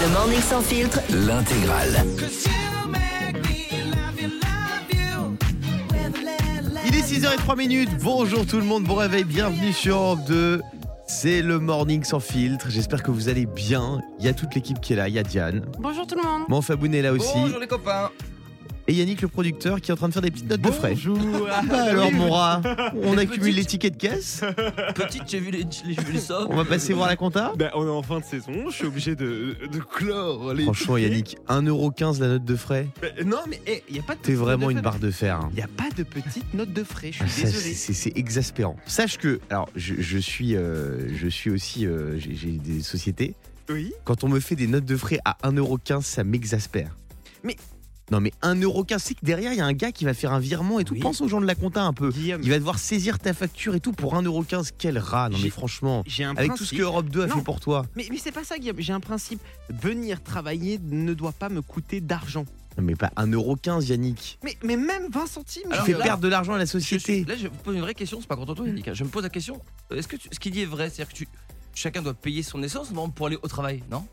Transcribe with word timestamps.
Le 0.00 0.08
Morning 0.08 0.40
Sans 0.40 0.62
Filtre, 0.62 1.00
L'intégrale. 1.10 2.04
Il 6.86 6.96
est 6.96 7.02
6h03 7.02 7.56
minutes. 7.56 7.90
Bonjour 8.02 8.46
tout 8.46 8.56
le 8.56 8.64
monde, 8.64 8.84
bon 8.84 8.94
réveil, 8.94 9.24
bienvenue 9.24 9.72
sur 9.72 9.96
Europe 9.96 10.20
2. 10.26 10.60
C'est 11.06 11.42
le 11.42 11.58
morning 11.58 12.04
sans 12.04 12.20
filtre. 12.20 12.66
J'espère 12.70 13.02
que 13.02 13.10
vous 13.10 13.28
allez 13.28 13.44
bien. 13.44 14.00
Il 14.20 14.24
y 14.24 14.28
a 14.28 14.32
toute 14.32 14.54
l'équipe 14.54 14.80
qui 14.80 14.92
est 14.92 14.96
là. 14.96 15.08
Il 15.08 15.14
y 15.14 15.18
a 15.18 15.24
Diane. 15.24 15.66
Bonjour 15.78 16.06
tout 16.06 16.14
le 16.14 16.22
monde. 16.22 16.42
Mon 16.48 16.62
Faboun 16.62 16.94
est 16.94 17.02
là 17.02 17.12
aussi. 17.12 17.32
Bonjour 17.34 17.58
les 17.58 17.66
copains. 17.66 18.10
Et 18.90 18.94
Yannick, 18.94 19.22
le 19.22 19.28
producteur, 19.28 19.80
qui 19.80 19.92
est 19.92 19.94
en 19.94 19.96
train 19.96 20.08
de 20.08 20.12
faire 20.12 20.20
des 20.22 20.32
petites 20.32 20.50
notes 20.50 20.62
de 20.62 20.70
frais. 20.72 20.94
Bonjour. 20.94 21.16
Bah 21.68 21.82
alors, 21.84 22.10
mon 22.10 22.30
rat, 22.32 22.60
on 23.04 23.12
Les 23.12 23.20
accumule 23.22 23.38
petites. 23.40 23.54
les 23.56 23.64
tickets 23.64 23.92
de 23.92 23.98
caisse. 23.98 24.40
Petite, 24.96 25.22
j'ai 25.28 25.38
vu 25.38 25.52
les, 25.52 25.58
les, 25.60 25.94
j'ai 25.94 26.02
vu 26.02 26.12
les 26.14 26.18
sommes. 26.18 26.48
On 26.50 26.56
va 26.56 26.64
passer 26.64 26.92
voir 26.92 27.06
la 27.06 27.14
compta. 27.14 27.52
Ben, 27.56 27.70
on 27.74 27.86
est 27.86 27.88
en 27.90 28.02
fin 28.02 28.18
de 28.18 28.24
saison, 28.24 28.68
je 28.68 28.74
suis 28.74 28.86
obligé 28.86 29.14
de, 29.14 29.54
de 29.70 29.78
clore 29.78 30.54
les. 30.54 30.64
Franchement, 30.64 30.96
tickets. 30.96 31.10
Yannick, 31.12 31.38
1,15€ 31.48 32.18
la 32.20 32.26
note 32.26 32.44
de 32.44 32.56
frais. 32.56 32.88
Ben, 33.00 33.12
non, 33.28 33.38
mais 33.48 33.60
il 33.88 33.92
n'y 33.92 34.00
a 34.00 34.02
pas 34.02 34.16
de. 34.16 34.20
T'es 34.22 34.32
vraiment 34.34 34.66
de 34.66 34.72
une 34.72 34.80
barre 34.80 34.98
de 34.98 35.12
fer. 35.12 35.36
hein. 35.36 35.50
Il 35.52 35.56
n'y 35.56 35.62
a 35.62 35.68
pas 35.68 35.88
de 35.96 36.02
petite 36.02 36.52
note 36.52 36.72
de 36.72 36.82
frais, 36.82 37.12
je 37.12 37.22
Ah, 37.22 37.28
suis 37.28 37.42
ça, 37.42 37.46
désolé. 37.46 37.74
c'est- 37.74 38.18
exaspérant. 38.18 38.74
Sache 38.86 39.18
que, 39.18 39.38
alors, 39.50 39.68
je, 39.76 39.94
je 40.00 40.18
suis, 40.18 40.56
euh, 40.56 41.16
je 41.16 41.28
suis 41.28 41.50
aussi, 41.50 41.86
euh, 41.86 42.18
j'ai 42.18 42.34
j'ai 42.34 42.50
des 42.58 42.82
sociétés. 42.82 43.36
Oui. 43.68 43.92
Quand 44.04 44.24
on 44.24 44.28
me 44.28 44.40
fait 44.40 44.56
des 44.56 44.66
notes 44.66 44.84
de 44.84 44.96
frais 44.96 45.20
à 45.24 45.36
1,15€, 45.44 46.02
ça 46.02 46.24
m'exaspère. 46.24 46.96
Mais- 47.44 47.54
Non, 48.10 48.20
mais 48.20 48.32
1,15€, 48.42 48.98
c'est 48.98 49.14
que 49.14 49.24
derrière, 49.24 49.52
il 49.52 49.58
y 49.58 49.60
a 49.60 49.64
un 49.66 49.72
gars 49.72 49.92
qui 49.92 50.04
va 50.04 50.14
faire 50.14 50.32
un 50.32 50.40
virement 50.40 50.80
et 50.80 50.84
tout. 50.84 50.94
Oui. 50.94 51.00
Pense 51.00 51.20
aux 51.20 51.28
gens 51.28 51.40
de 51.40 51.46
la 51.46 51.54
compta 51.54 51.82
un 51.82 51.92
peu. 51.92 52.10
Guillaume, 52.10 52.40
Il 52.42 52.50
va 52.50 52.58
devoir 52.58 52.78
saisir 52.78 53.18
ta 53.18 53.32
facture 53.34 53.74
et 53.74 53.80
tout 53.80 53.92
pour 53.92 54.14
1,15€. 54.14 54.72
Quel 54.78 54.98
rat. 54.98 55.28
Non, 55.28 55.38
mais 55.42 55.50
franchement, 55.50 56.02
un 56.20 56.30
avec 56.30 56.48
principe. 56.48 56.56
tout 56.56 56.64
ce 56.64 56.74
que 56.74 56.82
Europe 56.82 57.08
2 57.08 57.22
a 57.22 57.26
Non. 57.28 57.36
fait 57.36 57.42
pour 57.44 57.60
toi. 57.60 57.86
Mais, 57.96 58.06
mais 58.10 58.18
c'est 58.18 58.32
pas 58.32 58.44
ça, 58.44 58.58
Guillaume. 58.58 58.76
J'ai 58.80 58.92
un 58.92 59.00
principe. 59.00 59.40
Venir 59.68 60.22
travailler 60.22 60.80
ne 60.82 61.14
doit 61.14 61.32
pas 61.32 61.48
me 61.48 61.62
coûter 61.62 62.00
d'argent. 62.00 62.44
Non, 62.78 62.84
mais 62.84 62.94
pas 62.96 63.10
1,15€, 63.16 63.80
Yannick. 63.86 64.38
Mais, 64.44 64.56
mais 64.64 64.76
même 64.76 65.08
20 65.10 65.26
centimes. 65.26 65.62
Tu 65.72 65.80
fais 65.92 65.92
là- 65.92 66.04
perdre 66.04 66.22
de 66.22 66.28
l'argent 66.28 66.54
à 66.54 66.58
la 66.58 66.64
Je 66.64 66.78
suis- 66.78 66.98
société. 67.00 67.24
là, 67.24 67.36
je 67.36 67.48
vous 67.48 67.54
pose 67.64 67.74
une 67.74 67.80
vraie 67.82 67.94
question, 67.94 68.20
c'est 68.20 68.26
pas 68.28 68.36
contre 68.36 68.54
toi, 68.54 68.66
Yannick. 68.66 68.88
hein. 68.88 68.94
Je 68.94 69.04
me 69.04 69.08
pose 69.08 69.22
la 69.22 69.28
question 69.28 69.60
euh, 69.92 69.96
est-ce 69.96 70.08
que 70.08 70.16
tu- 70.16 70.28
ce 70.32 70.38
qu'il 70.38 70.52
dit 70.52 70.62
est 70.62 70.66
vrai 70.66 70.88
C'est-à-dire 70.88 71.12
que 71.12 71.16
tu, 71.18 71.28
chacun 71.74 72.00
doit 72.02 72.14
payer 72.14 72.42
son 72.42 72.62
essence 72.62 72.92
pour 73.14 73.26
aller 73.26 73.38
au 73.42 73.48
travail, 73.48 73.82
non? 73.90 74.04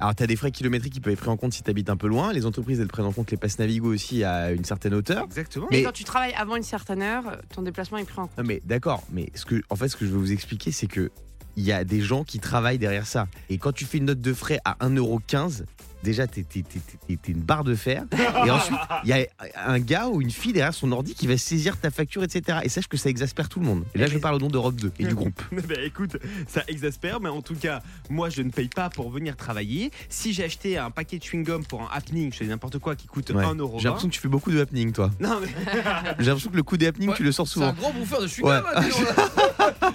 Alors, 0.00 0.14
tu 0.14 0.22
as 0.22 0.26
des 0.28 0.36
frais 0.36 0.50
kilométriques 0.52 0.92
qui 0.92 1.00
peuvent 1.00 1.12
être 1.12 1.18
pris 1.20 1.28
en 1.28 1.36
compte 1.36 1.52
si 1.52 1.62
tu 1.62 1.70
habites 1.70 1.90
un 1.90 1.96
peu 1.96 2.06
loin. 2.06 2.32
Les 2.32 2.46
entreprises, 2.46 2.78
elles 2.80 2.86
prennent 2.88 3.06
en 3.06 3.12
compte 3.12 3.30
les 3.32 3.36
passes 3.36 3.58
Navigo 3.58 3.92
aussi 3.92 4.22
à 4.22 4.52
une 4.52 4.64
certaine 4.64 4.94
hauteur. 4.94 5.24
Exactement. 5.24 5.66
Mais- 5.70 5.80
Et 5.80 5.82
quand 5.82 5.92
tu 5.92 6.04
travailles 6.04 6.34
avant 6.34 6.54
une 6.56 6.62
certaine 6.62 7.02
heure, 7.02 7.38
ton 7.52 7.62
déplacement 7.62 7.98
est 7.98 8.04
pris 8.04 8.18
en 8.20 8.28
compte. 8.28 8.38
Non 8.38 8.44
mais 8.44 8.62
d'accord, 8.64 9.02
mais 9.10 9.30
ce 9.34 9.44
que, 9.44 9.60
en 9.70 9.76
fait, 9.76 9.88
ce 9.88 9.96
que 9.96 10.06
je 10.06 10.10
veux 10.10 10.18
vous 10.18 10.32
expliquer, 10.32 10.70
c'est 10.70 10.86
que 10.86 11.10
il 11.56 11.64
y 11.64 11.72
a 11.72 11.82
des 11.82 12.00
gens 12.00 12.22
qui 12.22 12.38
travaillent 12.38 12.78
derrière 12.78 13.06
ça. 13.08 13.26
Et 13.50 13.58
quand 13.58 13.72
tu 13.72 13.84
fais 13.84 13.98
une 13.98 14.04
note 14.04 14.20
de 14.20 14.32
frais 14.32 14.60
à 14.64 14.76
1,15€, 14.86 15.64
déjà 16.02 16.26
t'es, 16.26 16.42
t'es- 16.42 16.62
t'es- 16.62 16.80
t'es- 17.06 17.16
t'es 17.16 17.32
une 17.32 17.40
barre 17.40 17.64
de 17.64 17.74
fer. 17.74 18.04
Et 18.46 18.50
ensuite, 18.50 18.78
il 19.04 19.10
y 19.10 19.12
a 19.12 19.26
un 19.66 19.78
gars 19.80 20.08
ou 20.08 20.20
une 20.22 20.30
fille 20.30 20.52
derrière 20.52 20.74
son 20.74 20.92
ordi 20.92 21.14
qui 21.14 21.26
va 21.26 21.36
saisir 21.36 21.76
ta 21.78 21.90
facture, 21.90 22.22
etc. 22.24 22.58
Et 22.62 22.68
sache 22.68 22.88
que 22.88 22.96
ça 22.96 23.08
exaspère 23.10 23.48
tout 23.48 23.60
le 23.60 23.66
monde. 23.66 23.84
Et 23.94 23.98
là, 23.98 24.06
je 24.06 24.18
parle 24.18 24.36
au 24.36 24.38
nom 24.38 24.48
d'Europe 24.48 24.76
2 24.76 24.92
et 24.98 25.04
du 25.06 25.14
groupe. 25.14 25.40
Ben 25.68 25.78
écoute, 25.84 26.16
ça 26.46 26.62
exaspère, 26.68 27.20
mais 27.20 27.28
en 27.28 27.42
tout 27.42 27.54
cas, 27.54 27.82
moi 28.10 28.30
je 28.30 28.42
ne 28.42 28.50
paye 28.50 28.68
pas 28.68 28.88
pour 28.90 29.10
venir 29.10 29.36
travailler. 29.36 29.90
Si 30.08 30.32
j'ai 30.32 30.44
acheté 30.44 30.78
un 30.78 30.90
paquet 30.90 31.18
de 31.18 31.22
chewing-gum 31.24 31.64
pour 31.66 31.82
un 31.82 31.88
happening, 31.94 32.32
je 32.32 32.38
fais 32.38 32.46
n'importe 32.46 32.78
quoi 32.78 32.96
qui 32.96 33.06
coûte 33.06 33.30
Ouais. 33.30 33.44
1 33.44 33.54
euro. 33.56 33.78
J'ai 33.78 33.84
l'impression 33.84 34.08
que 34.08 34.14
tu 34.14 34.20
fais 34.20 34.28
beaucoup 34.28 34.50
de 34.50 34.60
happening, 34.60 34.92
toi. 34.92 35.10
Non 35.20 35.38
mais 35.40 35.48
J'ai 36.18 36.26
l'impression 36.26 36.50
que 36.50 36.56
le 36.56 36.62
coup 36.62 36.76
des 36.76 36.86
happenings, 36.86 37.10
Ouais, 37.10 37.16
tu 37.16 37.22
le 37.24 37.32
sors 37.32 37.46
C'est 37.46 37.60
un 37.60 37.70
souvent. 37.70 37.72
gros 37.74 37.92
bouffeur 37.92 38.22
de 38.22 38.26
chewing 38.26 38.48
Ouais. 38.48 38.60
gum, 38.60 38.84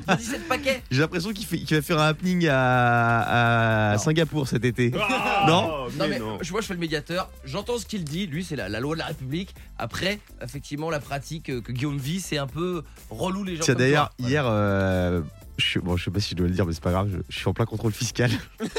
hein. 0.07 0.15
17 0.17 0.47
paquets. 0.49 0.81
J'ai 0.91 1.01
l'impression 1.01 1.31
qu'il, 1.31 1.45
fait, 1.45 1.57
qu'il 1.59 1.75
va 1.77 1.81
faire 1.81 1.99
un 1.99 2.07
happening 2.07 2.47
à. 2.49 3.95
Singapour 3.97 4.47
cet 4.47 4.65
été. 4.65 4.91
Ah, 4.99 5.45
Non 5.47 5.87
Non, 5.97 6.07
mais 6.07 6.19
je 6.41 6.51
vois, 6.51 6.61
je 6.61 6.67
fais 6.67 6.73
le 6.73 6.79
médiateur, 6.79 7.29
j'entends 7.45 7.77
ce 7.77 7.85
qu'il 7.85 8.03
dit, 8.03 8.27
lui, 8.27 8.43
c'est 8.43 8.55
la, 8.55 8.69
la 8.69 8.79
loi 8.79 8.95
de 8.95 8.99
la 8.99 9.05
République. 9.05 9.53
Après, 9.77 10.19
effectivement, 10.41 10.89
la 10.89 10.99
pratique 10.99 11.49
euh, 11.49 11.61
que 11.61 11.71
Guillaume 11.71 11.97
vit, 11.97 12.19
c'est 12.19 12.37
un 12.37 12.47
peu 12.47 12.83
relou 13.09 13.43
les 13.43 13.55
gens. 13.55 13.63
Tiens, 13.63 13.75
d'ailleurs, 13.75 14.09
toi. 14.17 14.27
hier, 14.29 14.45
euh, 14.47 15.21
je, 15.57 15.79
bon, 15.79 15.97
je 15.97 16.05
sais 16.05 16.11
pas 16.11 16.19
si 16.19 16.31
je 16.31 16.35
dois 16.35 16.47
le 16.47 16.53
dire, 16.53 16.65
mais 16.65 16.73
c'est 16.73 16.83
pas 16.83 16.91
grave, 16.91 17.09
je, 17.11 17.17
je 17.29 17.37
suis 17.37 17.47
en 17.47 17.53
plein 17.53 17.65
contrôle 17.65 17.93
fiscal. 17.93 18.31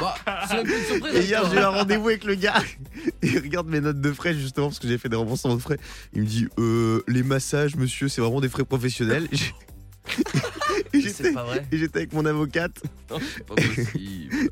Bah, 0.00 0.16
une 0.50 0.66
surprise. 0.66 1.14
Et 1.14 1.22
hier, 1.24 1.48
j'ai 1.48 1.56
eu 1.56 1.60
un 1.60 1.68
rendez-vous 1.68 2.08
avec 2.08 2.24
le 2.24 2.34
gars. 2.34 2.60
Et 3.22 3.28
il 3.28 3.38
regarde 3.38 3.68
mes 3.68 3.80
notes 3.80 4.00
de 4.00 4.12
frais, 4.12 4.34
justement, 4.34 4.66
parce 4.68 4.80
que 4.80 4.88
j'ai 4.88 4.98
fait 4.98 5.08
des 5.08 5.16
remboursements 5.16 5.54
de 5.54 5.60
frais. 5.60 5.78
Il 6.12 6.22
me 6.22 6.26
dit 6.26 6.48
euh, 6.58 7.02
Les 7.06 7.22
massages, 7.22 7.76
monsieur, 7.76 8.08
c'est 8.08 8.20
vraiment 8.20 8.40
des 8.40 8.48
frais 8.48 8.64
professionnels. 8.64 9.28
Et 10.92 11.00
j'étais 11.00 11.32
pas 11.32 11.44
vrai. 11.44 11.66
et 11.70 11.78
j'étais 11.78 11.98
avec 11.98 12.12
mon 12.12 12.24
avocate. 12.24 12.82
Non, 13.10 13.18
c'est 13.20 13.44
pas 13.44 13.54
possible. 13.54 13.90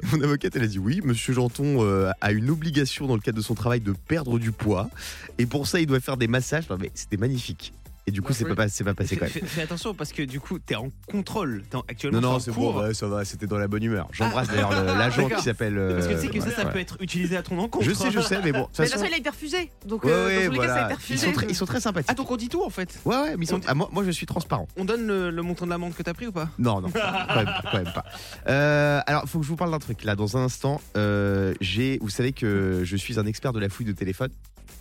Mon 0.13 0.21
avocate, 0.23 0.55
elle 0.57 0.65
a 0.65 0.67
dit 0.67 0.79
Oui, 0.79 1.01
monsieur 1.03 1.33
Janton 1.33 1.85
euh, 1.85 2.11
a 2.21 2.33
une 2.33 2.51
obligation 2.51 3.07
dans 3.07 3.15
le 3.15 3.21
cadre 3.21 3.39
de 3.39 3.43
son 3.43 3.55
travail 3.55 3.81
de 3.81 3.93
perdre 3.93 4.39
du 4.39 4.53
poids. 4.53 4.91
Et 5.39 5.47
pour 5.47 5.67
ça, 5.67 5.81
il 5.81 5.87
doit 5.87 6.01
faire 6.01 6.17
des 6.17 6.29
massages. 6.29 6.69
Non, 6.69 6.77
mais 6.79 6.91
c'était 6.95 7.17
magnifique. 7.17 7.73
Et 8.07 8.11
du 8.11 8.21
coup, 8.21 8.33
c'est 8.33 8.45
pas, 8.45 8.69
c'est 8.69 8.83
pas 8.83 8.95
passé 8.95 9.17
quand 9.17 9.27
Fais, 9.27 9.41
même. 9.41 9.49
fais- 9.49 9.55
fais 9.57 9.63
attention 9.63 9.95
parce 9.95 10.13
que 10.13 10.23
du 10.23 10.41
coup, 10.41 10.59
t'es 10.59 10.75
en 10.75 10.89
contrôle. 11.07 11.63
T'es 11.71 11.77
en- 11.77 11.85
actuellement 11.89 12.21
Non, 12.21 12.33
non, 12.33 12.39
c'est 12.41 12.51
bon, 12.51 12.77
ouais, 12.83 12.95
ça 12.95 13.07
va, 13.07 13.25
c'était 13.25 13.47
dans 13.47 13.59
la 13.59 13.69
bonne 13.69 13.85
humeur. 13.85 14.09
J'embrasse 14.11 14.49
d'ailleurs 14.49 14.73
le- 14.73 14.87
l'agent 14.99 15.29
qui 15.29 15.41
s'appelle. 15.41 15.79
euh, 15.79 15.95
Parce 15.95 16.09
que 16.09 16.15
tu 16.15 16.21
sais 16.21 16.29
que 16.29 16.41
ça, 16.41 16.51
ça 16.51 16.65
ouais. 16.67 16.73
peut 16.73 16.79
être 16.81 16.97
utilisé 17.01 17.37
à 17.37 17.43
ton 17.45 17.57
encontre. 17.61 17.85
Je 17.85 17.93
sais, 17.93 18.11
je 18.11 18.19
sais, 18.21 18.41
mais 18.43 18.51
bon, 18.51 18.69
Mais 18.79 18.85
de 18.87 18.91
toute 18.91 18.99
façon. 18.99 19.05
il 19.09 19.15
a 19.15 19.19
été 19.19 19.31
refusé. 19.31 19.71
Donc, 19.87 20.03
Ouais, 20.03 20.11
euh, 20.13 20.41
dans 20.49 20.55
tous 20.55 20.61
les 20.63 20.67
cas, 20.67 20.75
ça 20.75 20.75
a 20.75 20.85
été 20.87 20.93
Ils 20.93 20.97
refusé. 20.97 21.27
sont, 21.27 21.33
très, 21.33 21.47
ils 21.47 21.55
sont 21.55 21.67
très 21.67 21.81
sympathiques. 21.81 22.11
Ah, 22.11 22.15
donc 22.15 22.29
on 22.31 22.37
dit 22.37 22.49
tout 22.49 22.65
en 22.65 22.71
fait. 22.71 22.99
Ouais, 23.05 23.15
ouais, 23.17 23.37
mais 23.37 23.45
ils 23.45 23.49
sont- 23.49 23.59
dit- 23.59 23.67
ah, 23.69 23.75
moi, 23.75 23.89
moi, 23.93 24.03
je 24.05 24.11
suis 24.11 24.27
transparent. 24.27 24.67
On 24.77 24.85
donne 24.85 25.07
le, 25.07 25.31
le 25.31 25.43
montant 25.43 25.65
de 25.65 25.71
l'amende 25.71 25.95
que 25.95 26.03
t'as 26.03 26.15
pris 26.15 26.27
ou 26.27 26.33
pas? 26.33 26.49
Non, 26.59 26.81
non, 26.81 26.91
quand 26.91 27.37
même, 27.37 27.45
pas, 27.47 27.63
quand 27.71 27.79
même 27.79 27.93
pas. 27.93 28.05
Euh, 28.49 29.01
alors, 29.07 29.29
faut 29.29 29.39
que 29.39 29.45
je 29.45 29.49
vous 29.51 29.57
parle 29.57 29.71
d'un 29.71 29.79
truc 29.79 30.03
là. 30.03 30.17
Dans 30.17 30.37
un 30.37 30.41
instant, 30.43 30.81
euh, 30.97 31.55
j'ai, 31.61 31.99
vous 32.03 32.09
savez 32.11 32.33
que 32.33 32.81
je 32.83 32.97
suis 32.97 33.21
un 33.21 33.27
expert 33.27 33.53
de 33.53 33.61
la 33.61 33.69
fouille 33.69 33.87
de 33.87 33.93
téléphone. 33.93 34.31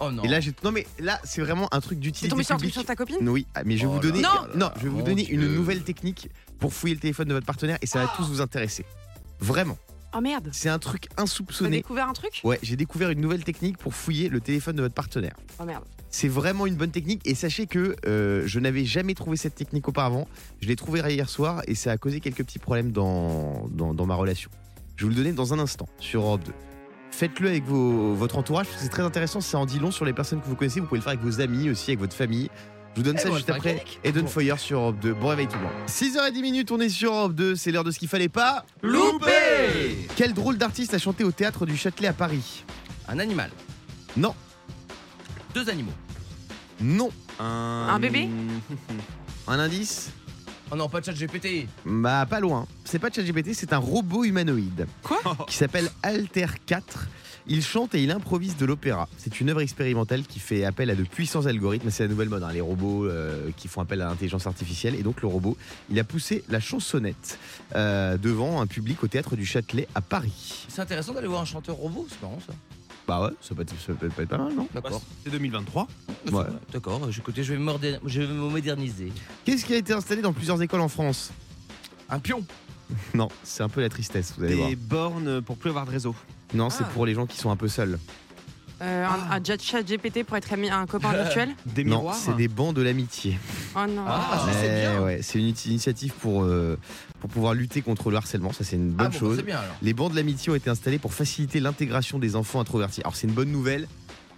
Oh 0.03 0.11
non. 0.11 0.23
Et 0.23 0.27
là, 0.27 0.39
j'ai, 0.39 0.51
non 0.63 0.71
mais 0.71 0.85
là, 0.99 1.19
c'est 1.23 1.41
vraiment 1.41 1.67
un 1.73 1.79
truc 1.79 1.99
T'es 1.99 2.03
d'utilité 2.05 2.29
tombé 2.29 2.43
sur 2.43 2.55
un 2.55 2.57
truc 2.57 2.69
publique. 2.71 2.73
sur 2.73 2.85
ta 2.85 2.95
copine 2.95 3.29
Oui, 3.29 3.45
ah, 3.55 3.63
mais 3.63 3.77
je 3.77 3.81
vais 3.83 3.87
Oh 3.87 3.91
vous 3.91 4.01
là 4.01 4.09
donner, 4.09 4.21
là 4.23 4.47
non, 4.55 4.59
là, 4.67 4.73
je 4.77 4.83
vais 4.83 4.89
vous 4.89 4.97
mon 4.97 5.03
donner 5.03 5.23
Dieu. 5.23 5.35
une 5.35 5.53
nouvelle 5.55 5.83
technique 5.83 6.29
pour 6.59 6.73
fouiller 6.73 6.95
le 6.95 6.99
téléphone 7.01 7.27
de 7.27 7.33
votre 7.33 7.45
partenaire 7.45 7.77
et 7.81 7.85
ça 7.87 7.99
va 8.03 8.11
tous 8.17 8.27
vous 8.27 8.41
intéresser. 8.41 8.83
Vraiment, 9.39 9.77
Oh 10.15 10.19
merde. 10.21 10.49
c'est 10.51 10.69
un 10.69 10.79
truc 10.79 11.07
T'as 11.15 11.23
insoupçonné. 11.23 11.77
découvert 11.77 12.09
un 12.09 12.13
truc? 12.13 12.41
Ouais, 12.43 12.59
j'ai 12.63 12.75
découvert 12.75 13.11
une 13.11 13.21
nouvelle 13.21 13.43
technique 13.43 13.77
pour 13.77 13.93
fouiller 13.93 14.27
le 14.27 14.41
téléphone 14.41 14.75
de 14.75 14.81
votre 14.81 14.95
partenaire. 14.95 15.35
Oh 15.59 15.63
merde. 15.65 15.83
C'est 16.09 16.27
vraiment 16.27 16.65
une 16.65 16.75
bonne 16.75 16.91
technique 16.91 17.21
et 17.25 17.35
sachez 17.35 17.67
que 17.67 17.95
euh, 18.05 18.43
je 18.45 18.59
n'avais 18.59 18.83
jamais 18.83 19.13
trouvé 19.13 19.37
cette 19.37 19.55
technique 19.55 19.87
auparavant. 19.87 20.27
Je 20.61 20.67
l'ai 20.67 20.75
trouvée 20.75 20.99
hier 21.13 21.29
soir 21.29 21.61
et 21.67 21.75
ça 21.75 21.91
a 21.91 21.97
causé 21.97 22.19
quelques 22.19 22.43
petits 22.43 22.59
problèmes 22.59 22.91
dans, 22.91 23.67
dans, 23.71 23.93
dans 23.93 24.05
ma 24.05 24.15
relation. 24.15 24.49
Je 24.97 25.05
vais 25.05 25.11
vous 25.11 25.17
le 25.17 25.23
donner 25.23 25.31
dans 25.33 25.53
un 25.53 25.59
instant 25.59 25.87
sur 25.99 26.21
Europe 26.23 26.41
2. 26.43 26.51
Faites-le 27.11 27.49
avec 27.49 27.65
vos- 27.65 28.13
votre 28.15 28.37
entourage, 28.37 28.65
parce 28.67 28.77
que 28.77 28.83
c'est 28.83 28.89
très 28.89 29.03
intéressant, 29.03 29.41
ça 29.41 29.57
en 29.59 29.65
dit 29.65 29.79
long 29.79 29.91
sur 29.91 30.05
les 30.05 30.13
personnes 30.13 30.41
que 30.41 30.47
vous 30.47 30.55
connaissez, 30.55 30.79
vous 30.79 30.87
pouvez 30.87 30.99
le 30.99 31.03
faire 31.03 31.13
avec 31.13 31.23
vos 31.23 31.39
amis 31.41 31.69
aussi, 31.69 31.91
avec 31.91 31.99
votre 31.99 32.15
famille. 32.15 32.49
Je 32.93 32.99
vous 32.99 33.03
donne 33.03 33.15
Eh, 33.19 33.21
ça 33.21 33.29
bon, 33.29 33.35
juste 33.35 33.49
un 33.49 33.53
après. 33.55 33.83
Eden 34.03 34.23
Bon. 34.23 34.27
Foyer 34.27 34.57
sur 34.57 34.79
Europe 34.79 34.99
2. 34.99 35.13
Bon 35.13 35.27
réveil 35.27 35.47
tout 35.47 35.55
le 35.57 35.61
monde. 35.63 35.71
6h10 35.87 36.41
minutes, 36.41 36.71
on 36.71 36.79
est 36.79 36.89
sur 36.89 37.13
Europe 37.13 37.33
2, 37.35 37.55
c'est 37.55 37.71
l'heure 37.71 37.83
de 37.85 37.91
ce 37.91 37.99
qu'il 37.99 38.07
fallait 38.09 38.27
pas. 38.29 38.65
Loupé 38.81 40.07
Quel 40.15 40.33
drôle 40.33 40.57
d'artiste 40.57 40.93
a 40.93 40.97
chanté 40.97 41.23
au 41.23 41.31
théâtre 41.31 41.65
du 41.65 41.77
Châtelet 41.77 42.07
à 42.09 42.13
Paris 42.13 42.65
Un 43.07 43.19
animal. 43.19 43.49
Non, 44.17 44.33
Deux 45.53 45.69
animaux. 45.69 45.93
non. 46.81 47.09
Un 47.39 47.97
bébé 47.99 48.29
Un 49.47 49.59
indice 49.59 50.11
Oh 50.73 50.75
non, 50.75 50.87
pas 50.89 50.99
de 51.01 51.05
chat 51.05 51.13
GPT. 51.13 51.67
Bah 51.85 52.25
pas 52.29 52.39
loin. 52.39 52.65
C'est 52.91 52.99
pas 52.99 53.09
ChatGPT, 53.09 53.53
c'est 53.53 53.71
un 53.71 53.77
robot 53.77 54.25
humanoïde. 54.25 54.85
Quoi 55.01 55.21
Qui 55.47 55.55
s'appelle 55.55 55.89
Alter 56.03 56.47
4. 56.65 57.07
Il 57.47 57.63
chante 57.63 57.95
et 57.95 58.03
il 58.03 58.11
improvise 58.11 58.57
de 58.57 58.65
l'opéra. 58.65 59.07
C'est 59.17 59.39
une 59.39 59.49
œuvre 59.49 59.61
expérimentale 59.61 60.23
qui 60.23 60.39
fait 60.39 60.65
appel 60.65 60.89
à 60.89 60.95
de 60.95 61.03
puissants 61.05 61.45
algorithmes. 61.45 61.89
C'est 61.89 62.03
la 62.03 62.09
nouvelle 62.09 62.27
mode, 62.27 62.43
hein, 62.43 62.51
les 62.51 62.59
robots 62.59 63.05
euh, 63.05 63.49
qui 63.55 63.69
font 63.69 63.79
appel 63.79 64.01
à 64.01 64.09
l'intelligence 64.09 64.45
artificielle. 64.45 64.95
Et 64.95 65.03
donc 65.03 65.21
le 65.21 65.29
robot, 65.29 65.55
il 65.89 65.97
a 65.99 66.03
poussé 66.03 66.43
la 66.49 66.59
chansonnette 66.59 67.39
euh, 67.77 68.17
devant 68.17 68.59
un 68.59 68.67
public 68.67 69.01
au 69.05 69.07
théâtre 69.07 69.37
du 69.37 69.45
Châtelet 69.45 69.87
à 69.95 70.01
Paris. 70.01 70.65
C'est 70.67 70.81
intéressant 70.81 71.13
d'aller 71.13 71.27
voir 71.27 71.43
un 71.43 71.45
chanteur 71.45 71.77
robot, 71.77 72.07
c'est 72.09 72.21
marrant 72.21 72.41
ça. 72.45 72.53
Bah 73.07 73.21
ouais, 73.21 73.31
ça 73.39 73.55
peut 73.55 73.61
être, 73.61 73.73
ça 73.87 73.93
peut 73.93 74.07
être 74.07 74.27
pas 74.27 74.37
mal, 74.37 74.53
non? 74.53 74.67
D'accord. 74.73 75.01
C'est 75.23 75.29
2023. 75.29 75.87
Ouais. 76.33 76.43
D'accord, 76.73 77.07
écoutez, 77.17 77.45
je 77.45 77.53
vais 77.53 77.57
me 77.57 78.49
moderniser. 78.49 79.13
Qu'est-ce 79.45 79.63
qui 79.63 79.75
a 79.75 79.77
été 79.77 79.93
installé 79.93 80.21
dans 80.21 80.33
plusieurs 80.33 80.61
écoles 80.61 80.81
en 80.81 80.89
France? 80.89 81.31
Un 82.09 82.19
pion. 82.19 82.43
Non, 83.13 83.27
c'est 83.43 83.63
un 83.63 83.69
peu 83.69 83.81
la 83.81 83.89
tristesse, 83.89 84.33
vous 84.37 84.43
allez 84.43 84.55
voir. 84.55 84.69
Des 84.69 84.75
bornes 84.75 85.41
pour 85.41 85.57
plus 85.57 85.69
avoir 85.69 85.85
de 85.85 85.91
réseau. 85.91 86.15
Non, 86.53 86.69
c'est 86.69 86.83
Ah. 86.83 86.89
pour 86.93 87.05
les 87.05 87.13
gens 87.13 87.25
qui 87.25 87.37
sont 87.37 87.49
un 87.51 87.55
peu 87.55 87.67
seuls. 87.67 87.97
Euh, 88.81 89.05
un, 89.05 89.37
un 89.39 89.43
chat 89.43 89.83
GPT 89.83 90.23
pour 90.23 90.37
être 90.37 90.51
ami- 90.53 90.71
un 90.71 90.87
copain 90.87 91.13
virtuel 91.23 91.49
Des 91.67 91.83
Non, 91.83 91.97
miroirs. 91.97 92.15
c'est 92.15 92.35
des 92.35 92.47
bancs 92.47 92.73
de 92.75 92.81
l'amitié. 92.81 93.37
Oh 93.75 93.79
non. 93.87 94.03
Ah, 94.07 94.47
c'est 94.59 94.67
Ouais, 94.67 94.81
bien. 94.81 95.01
ouais, 95.03 95.19
c'est 95.21 95.37
une 95.37 95.45
initiative 95.65 96.13
pour, 96.19 96.43
euh, 96.43 96.79
pour 97.19 97.29
pouvoir 97.29 97.53
lutter 97.53 97.83
contre 97.83 98.09
le 98.09 98.17
harcèlement. 98.17 98.51
Ça, 98.53 98.63
c'est 98.63 98.77
une 98.77 98.89
bonne 98.89 99.05
ah, 99.05 99.09
bon, 99.09 99.13
bah, 99.13 99.19
chose. 99.19 99.35
c'est 99.37 99.43
bien 99.45 99.59
alors. 99.59 99.75
les 99.83 99.93
bancs 99.93 100.09
de 100.09 100.15
l'amitié 100.15 100.51
ont 100.51 100.55
été 100.55 100.71
installés 100.71 100.97
pour 100.97 101.13
faciliter 101.13 101.59
l'intégration 101.59 102.17
des 102.17 102.35
enfants 102.35 102.59
introvertis. 102.59 103.01
Alors, 103.01 103.15
c'est 103.15 103.27
une 103.27 103.33
bonne 103.35 103.51
nouvelle. 103.51 103.87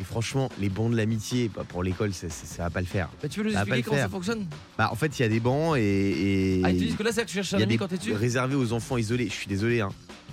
Et 0.03 0.05
franchement, 0.05 0.49
les 0.59 0.67
bancs 0.67 0.91
de 0.91 0.97
l'amitié, 0.97 1.49
bah, 1.55 1.63
pour 1.65 1.81
l'école, 1.81 2.13
ça, 2.13 2.27
ça, 2.29 2.45
ça 2.45 2.63
va 2.63 2.69
pas 2.69 2.81
le 2.81 2.85
faire. 2.85 3.07
Bah, 3.21 3.29
tu 3.29 3.39
veux 3.41 3.45
nous 3.49 3.53
expliquer 3.55 3.77
le 3.77 3.83
comment 3.83 3.97
ça 3.97 4.09
fonctionne 4.09 4.45
Bah, 4.77 4.89
en 4.91 4.95
fait, 4.95 5.17
il 5.17 5.21
y 5.21 5.25
a 5.25 5.29
des 5.29 5.39
bancs 5.39 5.77
et. 5.77 6.59
et 6.59 6.61
Ah, 6.65 6.71
ils 6.71 6.77
te 6.77 6.83
disent 6.83 6.95
que 6.97 7.03
là, 7.03 7.13
c'est 7.13 7.21
que 7.21 7.27
tu 7.29 7.35
cherches 7.35 7.53
un 7.53 7.61
ami 7.61 7.77
quand 7.77 7.87
t'es 7.87 7.97
dessus 7.97 8.11
réservés 8.13 8.55
aux 8.55 8.73
enfants 8.73 8.97
isolés. 8.97 9.27
Je 9.29 9.33
suis 9.33 9.47
désolé, 9.47 9.79
hein. 9.79 9.89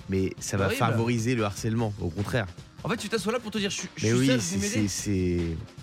mais 0.09 0.33
ça 0.41 0.57
va 0.57 0.65
Horrible. 0.65 0.79
favoriser 0.79 1.35
le 1.35 1.45
harcèlement, 1.45 1.93
au 2.01 2.09
contraire. 2.09 2.47
En 2.83 2.89
fait, 2.89 2.97
tu 2.97 3.07
t'assois 3.07 3.31
là 3.31 3.39
pour 3.39 3.51
te 3.51 3.59
dire, 3.59 3.69
je 3.69 3.81
Mais 4.01 4.09
suis 4.09 4.17
oui, 4.17 4.27
seul, 4.27 4.41
c'est- 4.89 5.39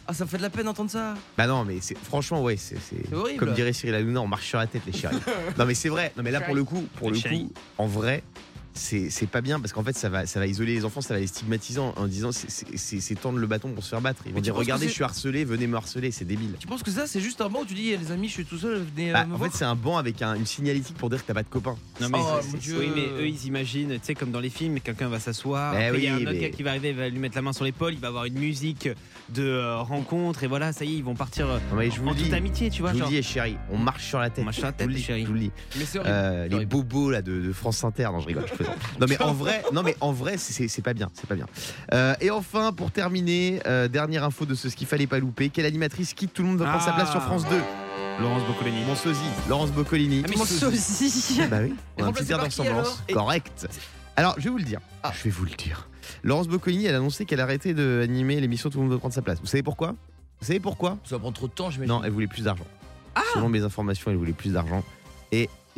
Ah, 0.07 0.13
ça 0.13 0.25
me 0.25 0.29
fait 0.29 0.37
de 0.37 0.43
la 0.43 0.51
peine 0.51 0.65
d'entendre 0.67 0.91
ça. 0.91 1.15
Bah 1.39 1.47
non, 1.47 1.65
mais 1.65 1.79
c'est 1.81 1.97
franchement, 1.97 2.43
ouais, 2.43 2.57
c'est. 2.59 2.77
c'est- 2.79 2.97
C'est 3.09 3.15
horrible. 3.15 3.39
Comme 3.39 3.55
dirait 3.55 3.73
Cyril 3.73 3.95
Hanouna, 3.95 4.21
on 4.21 4.27
marche 4.27 4.49
sur 4.49 4.59
la 4.59 4.67
tête, 4.67 4.83
les 4.87 4.93
chéris. 4.93 5.17
non, 5.59 5.65
mais 5.65 5.75
c'est 5.75 5.89
vrai. 5.89 6.13
Non, 6.17 6.23
mais 6.25 6.31
là, 6.31 6.41
pour 6.43 6.55
le 6.55 6.65
coup, 6.65 6.87
pour 6.97 7.09
Les 7.11 7.15
le 7.17 7.21
chéris. 7.23 7.45
coup, 7.47 7.53
en 7.79 7.87
vrai, 7.87 8.23
c'est 8.79 9.27
pas 9.27 9.41
bien 9.41 9.61
parce 9.61 9.73
qu'en 9.73 9.83
fait, 9.83 9.97
ça 9.97 10.09
va, 10.09 10.27
ça 10.27 10.39
va 10.41 10.47
isoler 10.47 10.75
les 10.75 10.85
enfants, 10.85 11.01
ça 11.01 11.15
va 11.15 11.21
les 11.21 11.27
stigmatiser 11.27 11.81
en, 11.81 11.93
en 11.97 12.07
disant 12.07 12.31
c'est- 12.33 13.15
tendre 13.21 13.39
le 13.39 13.47
bâton 13.47 13.71
pour 13.73 13.83
se 13.85 13.89
faire 13.91 14.01
battre. 14.01 14.23
Ils 14.27 14.33
vont 14.33 14.41
dire 14.41 14.55
regardez, 14.55 14.87
je 14.89 14.93
suis 14.93 15.03
harcelé, 15.05 15.45
venez 15.45 15.67
me 15.67 15.77
harceler, 15.77 16.11
c'est 16.11 16.25
débile. 16.25 16.55
Tu 16.59 16.67
penses 16.67 16.83
que 16.83 16.91
ça, 16.91 17.07
c'est 17.07 17.21
juste 17.21 17.41
un 17.41 17.49
banc 17.49 17.61
où 17.63 17.65
tu 17.65 17.75
dis, 17.75 17.97
les 17.97 18.13
amis, 18.13 18.29
je 18.29 18.33
suis 18.35 18.45
tout 18.45 18.59
seul, 18.59 18.83
venez 18.95 19.11
euh, 19.11 19.13
Bah, 19.15 19.25
me 19.27 19.35
en 19.35 19.37
voir 19.37 19.51
fait, 19.51 19.59
c'est 19.59 19.65
un 19.65 19.75
banc 19.75 19.97
avec 19.99 20.23
un- 20.23 20.35
une 20.35 20.47
signalétique 20.47 20.97
pour 20.97 21.11
dire 21.11 21.21
que 21.21 21.27
t'as 21.27 21.35
pas 21.35 21.43
de 21.43 21.49
copain. 21.49 21.77
Non 22.01 22.09
mais, 22.11 22.19
Oh, 22.21 22.41
oui, 22.79 22.91
mais 22.95 23.07
eux 23.23 23.27
ils 23.27 23.47
imaginent, 23.47 23.95
tu 23.95 23.99
sais 24.03 24.15
comme 24.15 24.31
dans 24.31 24.41
les 24.41 24.51
films, 24.51 24.79
quelqu'un 24.81 25.09
va 25.09 25.19
s'asseoir, 25.19 25.73
après, 25.75 25.99
il 25.99 26.05
y 26.05 26.09
a 26.09 26.15
un 26.15 26.19
autre 26.19 26.31
mais- 26.33 26.39
gars 26.39 26.51
qui 26.51 26.63
va 26.63 26.71
arriver, 26.71 26.91
il 26.91 26.97
va 26.97 27.09
lui 27.09 27.19
mettre 27.19 27.35
la 27.37 27.43
main 27.43 27.53
sur 27.53 27.65
l'épaule, 27.65 27.95
il 27.95 28.01
va 28.01 28.09
avoir 28.09 28.25
une 28.27 28.39
musique 28.39 28.89
de 29.31 29.43
euh, 29.43 29.79
rencontre 29.79 30.45
et 30.45 30.47
voilà, 30.47 30.73
ça 30.73 30.85
y 30.85 30.95
est, 30.95 30.97
ils 30.99 31.05
vont 31.05 31.15
partir 31.17 31.49
euh, 31.49 31.59
Non, 31.71 31.77
mais 31.77 31.91
je 31.91 32.01
vous 32.01 32.09
en 32.09 32.15
dis, 32.15 32.25
toute 32.25 32.33
amitié, 32.35 32.71
tu 32.71 32.83
vois. 32.83 32.91
je 32.91 32.95
vous 32.97 33.01
genre. 33.01 33.09
dis, 33.11 33.23
chérie, 33.23 33.57
on 33.71 33.79
marche 33.79 34.07
sur 34.07 34.19
la 34.21 34.31
tête. 34.31 34.43
On 34.43 34.45
marche 34.47 34.57
sur 34.59 34.67
la 34.67 34.97
chérie. 34.97 35.27
les 36.51 36.67
bobos 36.67 37.11
là 37.11 37.23
de, 37.23 37.53
France 37.53 37.83
Inter, 37.85 38.09
non 38.13 38.21
je 38.21 38.27
rigole. 38.29 38.45
je. 38.59 38.65
Non 39.01 39.07
mais 39.09 39.21
en 39.23 39.33
vrai, 39.33 39.63
non 39.73 39.83
mais 39.83 39.97
en 40.01 40.13
vrai, 40.13 40.37
c'est 40.39 40.83
pas 40.83 40.95
bien, 40.95 41.11
c'est 41.15 41.27
pas 41.27 41.35
bien. 41.35 41.47
Euh, 41.93 42.15
et 42.21 42.31
enfin, 42.31 42.73
pour 42.73 42.91
terminer, 42.91 43.61
euh, 43.67 43.89
dernière 43.89 44.25
info 44.25 44.45
de 44.47 44.55
ce, 44.55 44.69
ce 44.69 44.77
qu'il 44.77 44.87
fallait 44.87 45.07
pas 45.07 45.19
louper. 45.19 45.49
Quelle 45.51 45.67
animatrice 45.67 46.15
quitte 46.15 46.33
Tout 46.33 46.43
le 46.43 46.49
monde 46.49 46.59
va 46.59 46.67
prendre 46.67 46.83
sa 46.85 46.91
Ah. 46.93 46.95
place 46.95 47.11
sur 47.11 47.23
France 47.23 47.45
2 47.49 47.57
Laurence 48.21 48.43
Boccolini. 48.47 48.85
Mon 48.85 48.97
sosie, 48.97 49.21
Laurence 49.49 49.71
Boccolini. 49.71 50.23
Ah, 50.25 50.29
mais 50.31 50.37
Mon 50.37 50.45
sosie. 50.45 51.41
Bah 51.49 51.59
oui, 51.63 51.75
Et 51.97 52.03
on 52.03 52.07
a 52.07 52.09
un 52.09 52.13
petit 52.13 52.33
air 52.33 52.41
Correct. 53.13 53.69
Alors, 54.17 54.35
je 54.39 54.45
vais 54.45 54.51
vous 54.51 54.59
le 54.59 54.65
dire. 54.65 54.81
Ah. 55.05 55.13
Je 55.17 55.23
vais 55.25 55.31
vous 55.31 55.45
le 55.45 55.51
dire. 55.53 55.89
Laurence 56.25 56.49
Boccolini, 56.49 56.87
elle 56.87 56.95
a 56.95 56.99
annoncé 56.99 57.25
qu'elle 57.27 57.41
arrêtait 57.41 57.75
d'animer 57.75 58.41
l'émission 58.41 58.71
Tout 58.71 58.79
le 58.79 58.85
monde 58.85 58.93
veut 58.93 58.99
prendre 58.99 59.15
sa 59.15 59.23
place. 59.23 59.39
Vous 59.41 59.47
savez 59.47 59.63
pourquoi? 59.63 59.95
Vous 60.41 60.47
savez 60.47 60.59
pourquoi? 60.59 60.99
Ça 61.05 61.15
va 61.17 61.21
prendre 61.21 61.37
trop 61.37 61.47
de 61.47 61.53
temps, 61.53 61.71
j'imagine. 61.71 61.95
Non, 61.95 62.03
elle 62.03 62.11
voulait 62.11 62.27
plus 62.27 62.43
d'argent. 62.43 62.67
Ah. 63.15 63.21
Selon 63.35 63.49
mes 63.49 63.63
informations, 63.63 64.11
elle 64.11 64.17
voulait 64.17 64.33
plus 64.33 64.53
d'argent. 64.53 64.83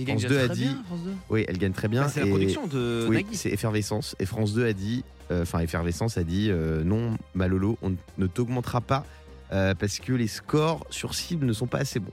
Il 0.01 0.07
gagne 0.07 0.19
France 0.19 0.31
déjà 0.31 0.47
2 0.47 0.51
a 0.51 0.55
dit- 0.55 0.63
bien, 0.65 0.83
France 0.87 1.01
2. 1.05 1.11
Oui, 1.31 1.45
elle 1.49 1.59
gagne 1.59 1.73
très 1.73 1.89
bien. 1.89 2.03
Ah, 2.05 2.09
c'est 2.09 2.21
la 2.21 2.27
production 2.27 2.67
de 2.67 3.07
Oui, 3.09 3.17
Nagui. 3.17 3.37
c'est 3.37 3.51
Effervescence. 3.51 4.17
Et 4.19 4.27
France 4.27 4.53
2 4.55 4.67
a 4.67 4.73
dit, 4.73 5.05
euh, 5.31 5.43
enfin 5.43 5.61
Effervescence 5.61 6.17
a 6.19 6.25
dit, 6.25 6.49
euh, 6.51 6.83
non, 6.85 7.17
Malolo, 7.35 7.79
on 7.83 7.95
ne 8.19 8.27
t'augmentera 8.27 8.81
pas 8.81 9.05
euh, 9.53 9.75
parce 9.75 9.99
que 9.99 10.13
les 10.13 10.29
scores 10.29 10.87
sur 10.91 11.15
cible 11.15 11.45
ne 11.45 11.53
sont 11.53 11.67
pas 11.67 11.79
assez 11.79 11.99
bons. 11.99 12.13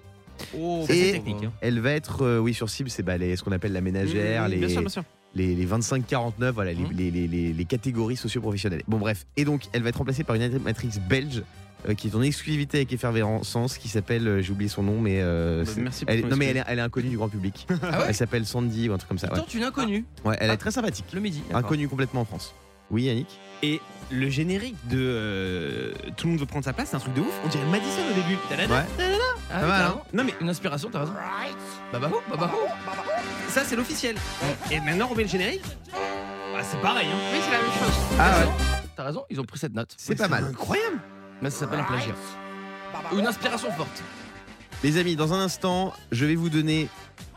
Oh, 0.58 0.84
C'est 0.88 0.98
Et- 0.98 1.12
technique. 1.14 1.44
hein. 1.46 1.52
Elle 1.62 1.80
va 1.80 1.92
être, 1.92 2.24
euh, 2.24 2.40
oui, 2.40 2.54
sur 2.54 2.70
cible, 2.70 2.90
c'est 2.90 3.04
bah, 3.04 3.18
les- 3.18 3.36
ce 3.36 3.44
qu'on 3.44 3.52
appelle 3.52 3.74
la 3.74 3.82
ménagère, 3.82 4.48
Mmh, 4.48 4.52
les, 4.52 4.58
Bien 4.58 4.70
sûr, 4.70 4.80
bien 4.82 4.90
sûr. 4.90 5.04
les, 5.36 5.56
les 5.56 5.66
25-49, 5.66 6.52
voilà, 6.54 6.74
les, 6.74 6.82
Mhm. 6.84 6.92
les, 6.94 7.12
les- 7.12 7.28
les- 7.28 7.54
les 7.54 7.66
catégories 7.66 8.16
socio-professionnelles. 8.18 8.84
Bon, 8.88 8.98
bref. 8.98 9.26
Et 9.36 9.46
donc, 9.46 9.64
elle 9.74 9.84
va 9.84 9.90
être 9.90 9.98
remplacée 9.98 10.24
par 10.24 10.36
une 10.36 10.42
animatrice 10.42 11.00
belge. 11.08 11.44
Euh, 11.88 11.94
qui 11.94 12.08
est 12.08 12.16
en 12.16 12.22
exclusivité 12.22 12.78
avec 12.78 12.92
Effervescence, 12.94 13.78
qui 13.78 13.88
s'appelle, 13.88 14.28
euh, 14.28 14.42
j'ai 14.42 14.52
oublié 14.52 14.70
son 14.70 14.84
nom, 14.84 15.00
mais 15.00 15.20
euh, 15.22 15.64
Bah, 15.64 15.72
c'est- 15.74 15.82
merci 15.82 16.06
pour 16.06 16.14
elle, 16.14 16.22
ton 16.22 16.28
non 16.30 16.36
mais 16.38 16.46
elle 16.48 16.58
est, 16.58 16.64
elle 16.68 16.80
est 16.80 16.82
inconnue 16.82 17.10
du 17.10 17.18
grand 17.18 17.30
public. 17.30 17.68
Ah 17.70 18.00
ouais 18.00 18.06
elle 18.10 18.16
s'appelle 18.16 18.46
Sandy 18.46 18.90
ou 18.90 18.94
un 18.94 18.98
truc 18.98 19.10
comme 19.10 19.18
ça. 19.20 19.28
Ouais, 19.28 19.34
Attends, 19.34 19.46
tu 19.48 19.58
es 19.58 19.60
une 19.60 19.66
inconnue. 19.68 20.06
Ouais, 20.26 20.36
elle 20.40 20.50
Ah. 20.50 20.54
est 20.54 20.58
très 20.58 20.72
sympathique, 20.72 21.06
Le 21.14 21.20
midi. 21.22 21.42
d'accord. 21.48 21.60
inconnue 21.60 21.88
complètement 21.88 22.22
en 22.22 22.26
France. 22.26 22.54
Oui, 22.90 23.04
Yannick. 23.04 23.28
Et 23.64 23.82
le 24.12 24.30
générique 24.30 24.76
de 24.88 24.98
euh, 24.98 25.92
Tout 26.16 26.28
le 26.28 26.32
monde 26.32 26.40
veut 26.40 26.46
prendre 26.46 26.64
sa 26.64 26.72
place, 26.74 26.90
c'est 26.92 26.96
un 26.96 27.00
truc 27.00 27.14
de 27.16 27.22
ouf. 27.22 27.42
On 27.44 27.50
dirait 27.50 27.66
Madison 27.66 28.02
au 28.10 28.14
début. 28.14 28.38
Tadada. 28.50 28.74
Ouais. 28.74 28.86
Ah, 29.52 29.60
Pas 29.60 29.68
mal, 29.68 29.80
carrément. 29.82 30.04
Non 30.14 30.24
mais 30.24 30.34
Une 30.42 30.50
inspiration, 30.50 30.90
t'as 30.92 31.00
raison. 31.00 31.14
Bah 31.92 32.00
bah 32.02 32.10
oh, 32.14 32.22
bah 32.30 32.36
bah 32.40 32.52
oh. 32.54 32.68
ça 33.50 33.64
c'est 33.66 33.76
l'officiel. 33.76 34.16
Et 34.72 34.80
maintenant 34.80 35.10
on 35.12 35.16
met 35.16 35.24
le 35.24 35.30
générique. 35.30 35.64
Ah, 35.94 36.62
c'est 36.64 36.80
pareil. 36.82 37.08
Hein. 37.08 37.18
Oui, 37.34 37.40
c'est 37.44 37.52
la 37.52 37.58
même 37.62 37.72
chose. 37.72 37.96
Ah 38.14 38.16
T'as 38.18 38.32
ouais, 38.32 38.40
raison, 38.40 38.52
T'as 38.96 39.04
raison, 39.04 39.24
ils 39.30 39.40
ont 39.40 39.44
pris 39.46 39.60
cette 39.60 39.74
note. 39.74 39.94
c'est 39.98 40.16
pas 40.16 40.28
mal. 40.28 40.46
Incroyable. 40.46 41.00
Mais 41.42 41.50
ça 41.50 41.60
s'appelle 41.60 41.80
un 41.80 41.84
plagiat. 41.84 42.16
Ou 43.14 43.20
une 43.20 43.28
inspiration 43.28 43.72
forte. 43.72 44.04
Les 44.84 44.98
amis, 44.98 45.16
dans 45.16 45.34
un 45.34 45.40
instant, 45.40 45.94
je 46.12 46.26
vais 46.26 46.36
vous 46.36 46.50
donner 46.50 46.88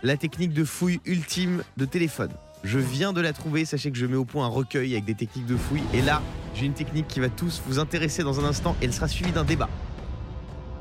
la 0.02 0.16
technique 0.16 0.52
de 0.52 0.64
fouille 0.64 1.00
ultime 1.04 1.62
de 1.76 1.84
téléphone. 1.84 2.30
Je 2.64 2.78
viens 2.78 3.12
de 3.12 3.20
la 3.20 3.32
trouver, 3.32 3.64
sachez 3.64 3.90
que 3.90 3.96
je 3.96 4.06
mets 4.06 4.16
au 4.16 4.24
point 4.24 4.44
un 4.44 4.50
recueil 4.50 4.92
avec 4.92 5.04
des 5.04 5.14
techniques 5.14 5.46
de 5.46 5.56
fouille. 5.56 5.82
Et 5.94 6.02
là, 6.02 6.22
j'ai 6.54 6.66
une 6.66 6.74
technique 6.74 7.08
qui 7.08 7.20
va 7.20 7.28
tous 7.28 7.62
vous 7.66 7.78
intéresser 7.78 8.22
dans 8.22 8.40
un 8.40 8.44
instant 8.44 8.76
et 8.80 8.84
elle 8.84 8.92
sera 8.92 9.08
suivie 9.08 9.32
d'un 9.32 9.44
débat. 9.44 9.68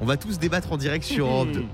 On 0.02 0.06
va 0.06 0.16
tous 0.16 0.40
débattre 0.40 0.72
en 0.72 0.78
direct 0.78 1.04
sur 1.04 1.26
Europe 1.30 1.52
2. 1.52 1.66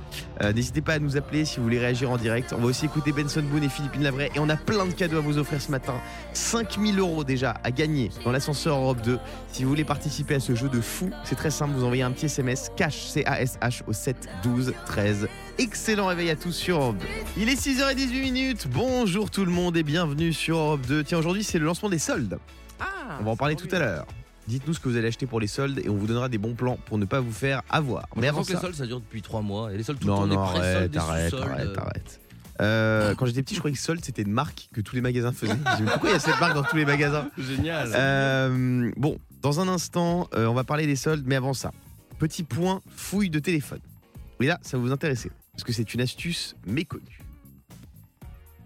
Euh, 0.41 0.53
N'hésitez 0.53 0.81
pas 0.81 0.93
à 0.93 0.99
nous 0.99 1.15
appeler 1.15 1.45
si 1.45 1.57
vous 1.57 1.63
voulez 1.63 1.77
réagir 1.79 2.09
en 2.09 2.17
direct. 2.17 2.53
On 2.53 2.61
va 2.61 2.65
aussi 2.67 2.85
écouter 2.85 3.11
Benson 3.11 3.43
Boone 3.43 3.63
et 3.63 3.69
Philippine 3.69 4.01
Lavray. 4.03 4.29
Et 4.35 4.39
on 4.39 4.49
a 4.49 4.55
plein 4.57 4.85
de 4.85 4.93
cadeaux 4.93 5.17
à 5.17 5.21
vous 5.21 5.37
offrir 5.37 5.61
ce 5.61 5.69
matin. 5.69 5.93
5000 6.33 6.97
euros 6.99 7.23
déjà 7.23 7.55
à 7.63 7.71
gagner 7.71 8.09
dans 8.23 8.31
l'ascenseur 8.31 8.77
Europe 8.77 9.01
2. 9.03 9.19
Si 9.51 9.63
vous 9.63 9.69
voulez 9.69 9.83
participer 9.83 10.35
à 10.35 10.39
ce 10.39 10.55
jeu 10.55 10.69
de 10.69 10.81
fou, 10.81 11.09
c'est 11.23 11.35
très 11.35 11.51
simple. 11.51 11.73
Vous 11.75 11.83
envoyez 11.83 12.03
un 12.03 12.11
petit 12.11 12.25
SMS 12.25 12.71
cash 12.75 13.05
C-A-S-H 13.05 13.81
au 13.87 13.93
7 13.93 14.27
12 14.43 14.73
13. 14.87 15.27
Excellent 15.59 16.07
réveil 16.07 16.29
à 16.31 16.35
tous 16.35 16.51
sur 16.51 16.77
Europe 16.77 16.97
2. 16.97 17.05
Il 17.37 17.49
est 17.49 17.61
6h18 17.61 18.21
minutes. 18.21 18.67
Bonjour 18.69 19.29
tout 19.29 19.45
le 19.45 19.51
monde 19.51 19.77
et 19.77 19.83
bienvenue 19.83 20.33
sur 20.33 20.57
Europe 20.57 20.81
2. 20.87 21.03
Tiens, 21.03 21.19
aujourd'hui, 21.19 21.43
c'est 21.43 21.59
le 21.59 21.65
lancement 21.65 21.89
des 21.89 21.99
soldes. 21.99 22.39
Ah, 22.79 23.17
On 23.21 23.23
va 23.23 23.31
en 23.31 23.37
parler 23.37 23.55
tout 23.55 23.69
à 23.71 23.79
l'heure. 23.79 24.05
Dites-nous 24.47 24.73
ce 24.73 24.79
que 24.79 24.89
vous 24.89 24.97
allez 24.97 25.07
acheter 25.07 25.25
pour 25.25 25.39
les 25.39 25.47
soldes 25.47 25.79
et 25.83 25.89
on 25.89 25.95
vous 25.95 26.05
donnera 26.07 26.29
des 26.29 26.37
bons 26.37 26.53
plans 26.53 26.77
pour 26.85 26.97
ne 26.97 27.05
pas 27.05 27.19
vous 27.19 27.31
faire 27.31 27.63
avoir. 27.69 28.07
Mais 28.15 28.27
avant 28.27 28.43
que 28.43 28.53
les 28.53 28.59
soldes, 28.59 28.75
ça 28.75 28.85
dure 28.85 28.99
depuis 28.99 29.21
3 29.21 29.41
mois. 29.41 29.73
Et 29.73 29.77
les 29.77 29.83
soldes 29.83 29.99
tout 29.99 30.07
le 30.07 30.13
non, 30.13 30.19
temps, 30.21 30.27
des 30.27 30.35
non, 30.35 30.45
pré-soldes, 30.45 30.97
arrête, 30.97 31.33
arrête, 31.33 31.33
arrête, 31.33 31.77
arrête. 31.77 32.19
Euh, 32.61 33.15
quand 33.15 33.25
j'étais 33.25 33.43
petit, 33.43 33.55
je 33.55 33.59
croyais 33.59 33.75
que 33.75 33.81
solde 33.81 34.03
c'était 34.05 34.21
une 34.21 34.31
marque 34.31 34.69
que 34.73 34.79
tous 34.81 34.95
les 34.95 35.01
magasins 35.01 35.31
faisaient. 35.33 35.53
Je 35.53 35.71
me 35.71 35.77
dis, 35.77 35.83
mais 35.83 35.91
pourquoi 35.91 36.09
il 36.11 36.13
y 36.13 36.15
a 36.15 36.19
cette 36.19 36.39
marque 36.39 36.53
dans 36.53 36.63
tous 36.63 36.77
les 36.77 36.85
magasins? 36.85 37.27
Génial. 37.37 37.91
Euh, 37.93 38.91
Bon, 38.95 39.17
dans 39.41 39.59
un 39.59 39.67
instant, 39.67 40.29
euh, 40.35 40.45
on 40.45 40.53
va 40.53 40.63
parler 40.63 40.85
des 40.85 40.95
soldes, 40.95 41.23
mais 41.25 41.35
avant 41.35 41.53
ça, 41.53 41.71
petit 42.19 42.43
point 42.43 42.81
fouille 42.95 43.29
de 43.29 43.39
téléphone. 43.39 43.81
Oui, 44.39 44.47
là, 44.47 44.59
ça 44.61 44.77
va 44.77 44.83
vous 44.83 44.91
intéresser, 44.91 45.31
parce 45.51 45.63
que 45.63 45.73
c'est 45.73 45.93
une 45.93 46.01
astuce 46.01 46.55
méconnue. 46.65 47.19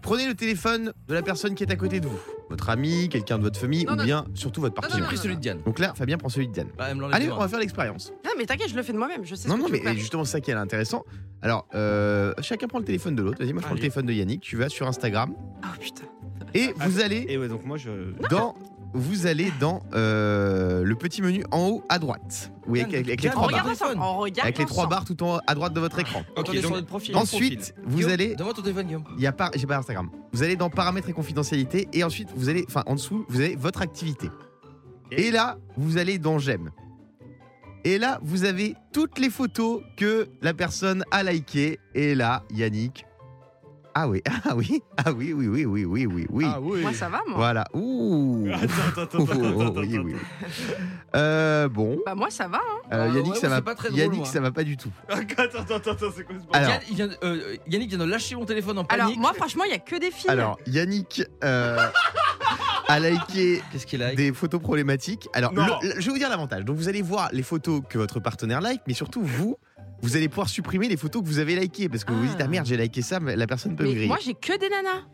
Prenez 0.02 0.26
le 0.26 0.34
téléphone 0.34 0.92
de 1.08 1.14
la 1.14 1.22
personne 1.22 1.54
qui 1.54 1.64
est 1.64 1.72
à 1.72 1.76
côté 1.76 2.00
de 2.00 2.06
vous, 2.06 2.18
votre 2.50 2.68
ami, 2.68 3.08
quelqu'un 3.08 3.38
de 3.38 3.44
votre 3.44 3.58
famille, 3.58 3.84
Non, 3.86 3.92
ou 3.92 3.96
non, 3.96 4.04
bien 4.04 4.24
surtout 4.34 4.60
votre 4.60 4.74
non, 4.74 4.82
J'ai 4.82 4.88
partenaire. 4.88 5.06
pris 5.08 5.16
celui 5.16 5.36
de 5.36 5.40
Diane. 5.40 5.60
Donc 5.64 5.78
là, 5.78 5.94
Fabien 5.94 6.18
prend 6.18 6.28
celui 6.28 6.48
de 6.48 6.52
Diane. 6.52 6.68
Bah, 6.76 6.88
Allez, 7.12 7.30
on 7.30 7.38
va 7.38 7.48
faire 7.48 7.58
l'expérience. 7.60 8.12
Non, 8.24 8.32
mais 8.36 8.44
t'inquiète, 8.44 8.68
je 8.68 8.76
le 8.76 8.82
fais 8.82 8.92
de 8.92 8.98
moi-même. 8.98 9.24
Je 9.24 9.34
sais 9.34 9.48
Non, 9.48 9.54
ce 9.56 9.60
non, 9.60 9.66
que 9.68 9.72
mais 9.72 9.80
tu 9.80 9.98
justement, 10.00 10.24
c'est 10.24 10.32
ça 10.32 10.40
qui 10.40 10.50
est 10.50 10.54
intéressant. 10.54 11.04
Alors, 11.42 11.66
euh, 11.74 12.34
chacun 12.40 12.66
prend 12.66 12.78
le 12.80 12.84
téléphone 12.84 13.14
de 13.14 13.22
l'autre. 13.22 13.38
Vas-y, 13.42 13.52
moi 13.52 13.62
je 13.62 13.66
prends 13.66 13.74
le 13.74 13.80
téléphone 13.80 14.04
de 14.06 14.12
Yannick. 14.12 14.42
Tu 14.42 14.56
vas 14.56 14.68
sur 14.68 14.86
Instagram 14.86 15.32
Oh 15.62 15.66
putain. 15.80 16.04
et 16.54 16.74
Ah, 16.78 16.88
vous 16.88 17.00
allez 17.00 17.24
Et 17.28 17.38
ouais, 17.38 17.48
donc 17.48 17.64
moi 17.64 17.78
je. 17.78 17.90
dans, 18.28 18.54
vous 18.92 19.26
allez 19.26 19.52
dans 19.60 19.82
euh, 19.94 20.82
le 20.82 20.94
petit 20.96 21.22
menu 21.22 21.44
en 21.50 21.68
haut 21.68 21.84
à 21.88 21.98
droite. 21.98 22.52
Oui, 22.66 22.80
avec, 22.80 22.94
avec 22.94 23.22
les 23.22 23.30
trois 23.30 23.48
barres. 23.50 23.66
Avec 24.42 24.58
les 24.58 24.64
trois 24.66 24.88
tout 25.04 25.22
en 25.22 25.36
haut 25.36 25.40
à 25.46 25.54
droite 25.54 25.72
de 25.74 25.80
votre 25.80 25.98
écran. 25.98 26.22
Donc- 26.36 26.86
profil. 26.86 27.16
Ensuite, 27.16 27.74
vous 27.84 27.96
Guillaume, 27.96 28.12
allez, 28.12 28.34
Donne-moi 28.34 28.54
ton 28.54 28.62
téléphone, 28.62 28.86
Guillaume. 28.86 29.04
il 29.16 29.22
y 29.22 29.26
a 29.26 29.32
pas, 29.32 29.50
j'ai 29.54 29.66
pas 29.66 29.76
Instagram. 29.78 30.10
Vous 30.32 30.42
allez 30.42 30.56
dans 30.56 30.70
paramètres 30.70 31.08
et 31.08 31.12
confidentialité 31.12 31.88
et 31.92 32.04
ensuite 32.04 32.28
vous 32.34 32.48
allez, 32.48 32.64
enfin 32.68 32.82
en 32.86 32.94
dessous, 32.94 33.24
vous 33.28 33.40
avez 33.40 33.56
votre 33.56 33.82
activité. 33.82 34.28
Et 35.12 35.30
là, 35.30 35.58
vous 35.76 35.98
allez 35.98 36.18
dans 36.18 36.38
j'aime. 36.38 36.70
Et 37.84 37.98
là, 37.98 38.18
vous 38.22 38.44
avez 38.44 38.74
toutes 38.92 39.18
les 39.18 39.30
photos 39.30 39.82
que 39.96 40.28
la 40.42 40.52
personne 40.52 41.02
a 41.10 41.22
likées. 41.22 41.78
Et 41.94 42.14
là, 42.14 42.42
Yannick. 42.52 43.06
Ah 43.94 44.08
oui, 44.08 44.22
ah 44.48 44.54
oui, 44.54 44.82
ah 44.96 45.12
oui, 45.12 45.32
oui, 45.32 45.48
oui, 45.48 45.64
oui, 45.64 45.84
oui, 45.84 46.06
oui, 46.06 46.26
oui. 46.30 46.46
oui. 46.60 46.80
Moi, 46.82 46.92
ça 46.94 47.08
va, 47.08 47.20
moi. 47.26 47.36
Voilà. 47.36 47.64
Ouh. 47.74 48.46
Attends, 48.52 48.66
attends, 48.88 49.02
attends, 49.02 49.18
Oh, 49.20 49.30
attends, 49.32 49.40
oh, 49.56 49.60
attends, 49.62 49.80
oui, 49.80 49.94
attends. 49.96 50.04
oui. 50.04 50.14
Euh, 51.16 51.68
bon. 51.68 51.98
Bah, 52.06 52.14
moi, 52.14 52.30
ça 52.30 52.48
va. 52.48 52.58
Hein. 52.58 52.88
Euh, 52.92 53.06
Ah, 53.10 53.14
Yannick, 53.14 53.32
ouais, 53.34 53.38
ça 53.40 53.48
va. 53.48 53.62
pas 53.62 53.74
très 53.74 53.88
drôle, 53.88 54.00
Yannick, 54.00 54.18
moi. 54.20 54.26
ça 54.28 54.40
va 54.40 54.50
pas 54.52 54.62
du 54.64 54.76
tout. 54.76 54.90
Attends, 55.08 55.42
attends, 55.42 55.74
attends, 55.76 55.90
attends, 55.92 56.06
c'est 56.14 56.24
quoi 56.24 56.34
ce 56.38 56.44
bordel 56.44 56.62
Alors. 56.62 56.70
Yann, 56.70 56.80
il 56.88 56.96
vient, 56.96 57.08
euh, 57.24 57.56
Yannick 57.68 57.88
vient 57.90 57.98
de 57.98 58.04
lâcher 58.04 58.36
mon 58.36 58.44
téléphone 58.44 58.78
en 58.78 58.82
Alors, 58.84 59.06
panique. 59.06 59.20
moi, 59.20 59.32
franchement, 59.34 59.64
il 59.64 59.70
y 59.70 59.74
a 59.74 59.78
que 59.78 59.96
des 59.96 60.10
filles. 60.10 60.30
Alors, 60.30 60.58
Yannick 60.66 61.22
euh, 61.44 61.88
a 62.88 63.00
liké 63.00 63.62
Qu'est-ce 63.72 63.86
qu'il 63.86 64.02
a 64.02 64.14
des 64.14 64.32
photos 64.32 64.60
problématiques. 64.60 65.28
Alors, 65.32 65.52
Non. 65.52 65.64
le- 65.82 65.88
le- 65.94 66.00
je 66.00 66.06
vais 66.06 66.12
vous 66.12 66.18
dire 66.18 66.28
l'avantage. 66.30 66.64
Donc, 66.64 66.76
vous 66.76 66.88
allez 66.88 67.02
voir 67.02 67.28
les 67.32 67.42
photos 67.42 67.80
que 67.88 67.98
votre 67.98 68.20
partenaire 68.20 68.60
like, 68.60 68.82
mais 68.86 68.94
surtout, 68.94 69.22
vous, 69.22 69.56
vous 70.02 70.16
allez 70.16 70.28
pouvoir 70.28 70.48
supprimer 70.48 70.88
les 70.88 70.96
photos 70.96 71.22
que 71.22 71.26
vous 71.28 71.38
avez 71.38 71.56
likées. 71.56 71.88
Parce 71.88 72.04
que 72.04 72.12
vous 72.12 72.20
vous 72.20 72.26
dites, 72.28 72.36
Ah. 72.40 72.44
ah 72.44 72.48
merde, 72.48 72.66
j'ai 72.66 72.76
liké 72.76 73.02
ça, 73.02 73.20
mais 73.20 73.36
la 73.36 73.46
personne 73.46 73.76
peut 73.76 73.84
me 73.84 73.88
mais 73.88 73.94
griller. 73.94 74.08
moi, 74.08 74.18
j'ai 74.22 74.34
que 74.34 74.58
des 74.58 74.68
nanas. 74.68 75.04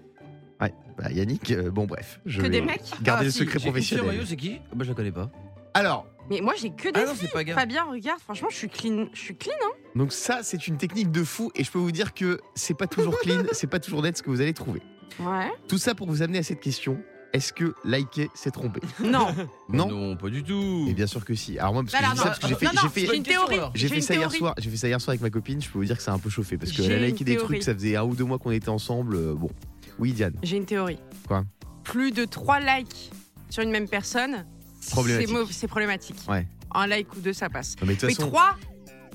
Ouais, 0.61 0.73
bah, 0.97 1.11
Yannick, 1.13 1.51
euh, 1.51 1.71
bon, 1.71 1.85
bref. 1.87 2.21
Je 2.25 2.39
Que 2.39 2.43
vais 2.45 2.49
des 2.51 2.61
mecs? 2.63 2.81
garder 3.03 3.23
Ah, 3.23 3.25
le 3.25 3.31
si, 3.31 3.39
secret 3.41 3.59
professionnel. 3.61 4.07
maillot, 4.07 4.25
c'est 4.25 4.37
qui? 4.37 4.59
Ah 4.65 4.75
Bah, 4.75 4.85
je 4.85 4.89
la 4.91 4.95
connais 4.95 5.13
pas. 5.13 5.31
Alors, 5.75 6.07
Mais 6.31 6.41
moi, 6.41 6.55
j'ai 6.61 6.71
que 6.71 6.89
des 6.89 7.01
Ah 7.01 7.05
non, 7.07 7.15
filles. 7.15 7.29
c'est 7.33 7.45
pas. 7.45 7.53
Fabien, 7.55 7.85
regarde, 7.85 8.19
franchement, 8.21 8.49
je 8.51 8.57
suis 8.57 8.69
clean. 8.69 9.09
Je 9.13 9.21
suis 9.21 9.37
clean, 9.37 9.53
hein. 9.63 9.71
donc, 9.95 10.13
ça, 10.13 10.41
c'est 10.43 10.67
une 10.67 10.77
technique 10.79 11.11
de 11.13 11.23
fou. 11.23 11.51
Et 11.55 11.63
je 11.63 11.71
peux 11.71 11.79
vous 11.79 11.93
dire 11.93 12.15
que 12.15 12.41
c'est 12.55 12.75
pas 12.77 12.87
toujours 12.87 13.17
clean, 13.21 13.43
c'est 13.53 13.67
pas 13.69 13.79
toujours 13.81 14.03
net 14.03 14.17
ce 14.17 14.23
que 14.23 14.31
vous 14.31 14.41
allez 14.41 14.55
trouver. 14.55 14.81
Ouais. 15.21 15.53
Tout 15.69 15.79
ça 15.79 15.95
pour 15.95 16.09
vous 16.09 16.23
amener 16.23 16.39
à 16.39 16.43
cette 16.43 16.61
question. 16.61 16.99
Est-ce 17.37 17.53
que 17.53 17.75
liker, 17.85 18.31
c'est 18.35 18.51
tromper 18.51 18.81
Non. 19.05 19.29
Non. 19.69 19.89
Non, 19.89 20.17
pas 20.17 20.29
du 20.31 20.43
tout. 20.43 20.87
Et 20.89 20.95
bien 20.95 21.07
sûr 21.07 21.25
que 21.25 21.35
si. 21.35 21.59
Alors 21.59 21.75
moi, 21.75 21.83
parce 21.83 21.93
que 21.93 22.19
ça 22.19 22.25
parce 22.31 22.49
j'ai 22.49 22.55
fait, 22.55 22.65
non, 22.67 22.73
j'ai 22.83 22.89
fait, 22.89 23.07
j'ai 23.07 23.17
une 23.17 23.23
théorie. 23.23 23.57
J'ai 23.75 23.81
J'ai 23.83 23.89
fait 23.89 23.97
une 23.97 24.01
ça 24.03 24.15
hier 24.15 24.33
soir. 24.33 24.55
J'ai 24.59 24.71
fait 24.71 24.77
ça 24.77 24.89
hier 24.89 25.01
soir 25.01 25.11
avec 25.13 25.21
ma 25.21 25.31
copine. 25.31 25.61
Je 25.61 25.69
peux 25.69 25.79
vous 25.79 25.85
dire 25.85 25.97
que 25.97 26.03
c'est 26.03 26.11
un 26.11 26.19
peu 26.19 26.31
chauffé 26.31 26.57
parce 26.57 26.73
qu'elle 26.73 26.87
J'ai 26.87 26.95
a 26.95 26.99
une 26.99 27.05
liké 27.05 27.25
des 27.25 27.33
théorie. 27.37 27.47
trucs. 27.57 27.63
Ça 27.63 27.75
faisait 27.75 27.95
un 27.97 28.05
ou 28.05 28.15
deux 28.17 28.25
mois 28.25 28.39
qu'on 28.39 28.51
était 28.53 28.69
ensemble. 28.71 29.17
euh, 29.17 29.35
Bon, 29.35 29.51
oui 29.99 30.13
Diane. 30.13 30.35
J'ai 30.43 30.57
une 30.57 30.65
théorie. 30.67 30.99
Quoi? 31.29 31.45
Plus 31.85 32.11
de 32.11 32.25
3 32.25 32.61
likes 32.61 33.11
sur 33.51 33.63
une 33.63 33.71
même 33.71 33.89
personne, 33.89 34.47
c'est 34.81 34.93
Problématique. 34.93 35.31
mau- 35.33 35.47
c'est 35.51 35.69
problématique. 35.69 36.17
Ouais. 36.29 36.49
Un 36.75 36.87
like 36.87 37.15
ou 37.17 37.21
deux, 37.21 37.33
ça 37.33 37.49
passe. 37.51 37.75
Non, 37.81 37.87
mais 37.87 37.97
Mais 38.03 38.09
façon, 38.15 38.29
3 38.29 38.57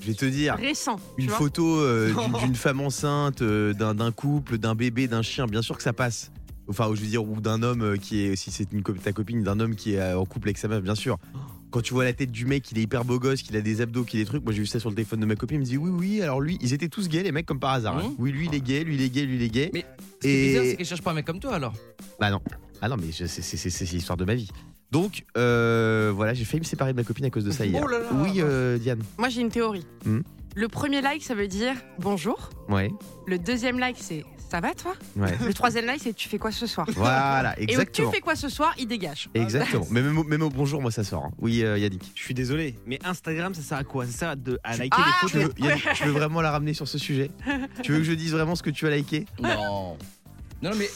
je 0.00 0.06
vais 0.06 0.14
te 0.14 0.24
dire, 0.24 0.54
récents. 0.56 0.98
tu 1.16 1.24
une 1.24 1.28
photo 1.30 1.78
euh, 1.80 2.12
d'une- 2.38 2.38
d'une 2.46 2.54
femme 2.54 2.80
enceinte, 2.80 3.42
euh, 3.42 3.72
d'un 3.74 3.94
d'un 3.94 4.10
couple, 4.12 4.58
d'un 4.58 4.74
bébé, 4.74 5.06
d'un 5.08 5.22
chien, 5.22 5.46
bien 5.46 5.62
sûr 5.62 5.76
que 5.76 5.82
ça 5.82 5.92
passe. 5.92 6.30
Enfin, 6.68 6.88
je 6.94 7.00
veux 7.00 7.06
dire, 7.06 7.24
ou 7.28 7.40
d'un 7.40 7.62
homme 7.62 7.82
euh, 7.82 7.96
qui 7.96 8.20
est, 8.22 8.36
si 8.36 8.50
c'est 8.50 8.70
une 8.72 8.82
ta 8.82 9.12
copine, 9.12 9.42
d'un 9.42 9.58
homme 9.60 9.74
qui 9.74 9.94
est 9.94 10.00
euh, 10.00 10.18
en 10.18 10.24
couple 10.24 10.48
avec 10.48 10.58
sa 10.58 10.68
meuf, 10.68 10.82
bien 10.82 10.94
sûr. 10.94 11.18
Quand 11.70 11.80
tu 11.80 11.94
vois 11.94 12.04
la 12.04 12.12
tête 12.12 12.30
du 12.30 12.44
mec, 12.44 12.70
il 12.70 12.78
est 12.78 12.82
hyper 12.82 13.04
beau 13.04 13.18
gosse, 13.18 13.42
qu'il 13.42 13.56
a 13.56 13.60
des 13.62 13.80
abdos, 13.80 14.04
qu'il 14.04 14.20
a 14.20 14.22
des 14.22 14.26
trucs. 14.26 14.44
Moi, 14.44 14.52
j'ai 14.52 14.60
vu 14.60 14.66
ça 14.66 14.78
sur 14.78 14.90
le 14.90 14.94
téléphone 14.94 15.20
de 15.20 15.26
ma 15.26 15.36
copine. 15.36 15.56
Il 15.56 15.60
me 15.60 15.64
dit 15.64 15.76
oui, 15.78 15.90
oui. 15.90 16.22
Alors 16.22 16.40
lui, 16.40 16.58
ils 16.60 16.74
étaient 16.74 16.88
tous 16.90 17.08
gays, 17.08 17.22
les 17.22 17.32
mecs, 17.32 17.46
comme 17.46 17.58
par 17.60 17.72
hasard. 17.72 17.96
hein. 17.98 18.08
Mhm. 18.08 18.14
Oui, 18.18 18.30
lui, 18.32 18.46
il 18.46 18.54
est 18.54 18.60
gay, 18.60 18.84
lui, 18.84 18.94
il 18.94 19.02
est 19.02 19.08
gay, 19.08 19.24
lui, 19.24 19.36
il 19.36 19.42
est 19.42 19.48
gay. 19.48 19.70
Mais 19.72 19.84
Ce 20.20 20.26
qui 20.28 20.28
est 20.34 20.46
bizarre, 20.48 20.64
c'est 20.64 20.76
qu'elle 20.76 20.86
cherche 20.86 21.02
pas 21.02 21.10
un 21.12 21.14
mec 21.14 21.24
comme 21.26 21.40
toi 21.40 21.54
alors. 21.54 21.72
Bah 22.20 22.30
non. 22.30 22.40
Ah 22.82 22.88
non, 22.88 22.96
mais 23.00 23.10
c'est- 23.12 23.26
c'est 23.26 23.42
c'est- 23.42 23.70
c'est 23.70 23.84
l'histoire 23.94 24.16
de 24.18 24.24
ma 24.24 24.34
vie. 24.34 24.48
Donc, 24.90 25.24
euh, 25.38 26.12
voilà, 26.14 26.34
j'ai 26.34 26.44
failli 26.44 26.60
me 26.60 26.64
séparer 26.66 26.92
de 26.92 26.96
ma 26.98 27.04
copine 27.04 27.24
à 27.24 27.30
cause 27.30 27.44
de 27.44 27.50
ça 27.50 27.64
hier. 27.64 27.82
Oh 27.82 27.88
là 27.88 28.00
là. 28.00 28.06
Oui, 28.22 28.40
euh, 28.40 28.76
Diane. 28.76 29.00
Moi, 29.16 29.30
j'ai 29.30 29.40
une 29.40 29.48
théorie. 29.50 29.86
Hmm. 30.04 30.20
Le 30.54 30.68
premier 30.68 31.00
like, 31.00 31.22
ça 31.22 31.34
veut 31.34 31.48
dire 31.48 31.74
bonjour. 31.98 32.50
Ouais, 32.68 32.90
Le 33.26 33.38
deuxième 33.38 33.78
like, 33.78 33.96
c'est 33.98 34.22
ça 34.52 34.60
va 34.60 34.74
toi 34.74 34.92
ouais. 35.16 35.30
Le 35.46 35.54
troisième 35.54 35.86
like, 35.86 36.02
c'est 36.02 36.12
tu 36.12 36.28
fais 36.28 36.36
quoi 36.38 36.52
ce 36.52 36.66
soir 36.66 36.86
Voilà, 36.94 37.58
Et 37.58 37.62
au 37.64 37.68
exactement. 37.70 38.10
tu 38.10 38.14
fais 38.16 38.20
quoi 38.20 38.36
ce 38.36 38.50
soir, 38.50 38.74
il 38.78 38.86
dégage. 38.86 39.30
Exactement. 39.32 39.86
Mais 39.90 40.02
même 40.02 40.18
au, 40.18 40.24
même 40.24 40.42
au 40.42 40.50
bonjour, 40.50 40.82
moi, 40.82 40.90
ça 40.90 41.04
sort. 41.04 41.24
hein. 41.24 41.30
Oui, 41.38 41.62
euh, 41.64 41.78
Yannick. 41.78 42.12
Je 42.14 42.22
suis 42.22 42.34
désolé, 42.34 42.74
mais 42.86 42.98
Instagram, 43.02 43.54
ça 43.54 43.62
sert 43.62 43.78
à 43.78 43.84
quoi? 43.84 44.04
Ça 44.04 44.12
sert 44.12 44.28
à, 44.28 44.36
de- 44.36 44.60
à 44.62 44.76
liker 44.76 44.90
Ah, 45.00 45.04
des 45.22 45.28
Tu 45.28 45.32
photos. 45.38 45.54
veux, 45.58 45.66
Yannick, 45.68 45.88
tu 45.94 46.04
veux 46.04 46.10
vraiment 46.10 46.42
la 46.42 46.50
ramener 46.50 46.74
sur 46.74 46.86
ce 46.86 46.98
sujet? 46.98 47.30
Tu 47.82 47.92
veux 47.92 47.98
que 47.98 48.04
je 48.04 48.12
dise 48.12 48.32
vraiment 48.32 48.54
ce 48.54 48.62
que 48.62 48.68
tu 48.70 48.86
as 48.86 48.90
liké? 48.94 49.24
Non. 49.42 49.96
Non, 50.62 50.70
non, 50.70 50.76
mais 50.76 50.90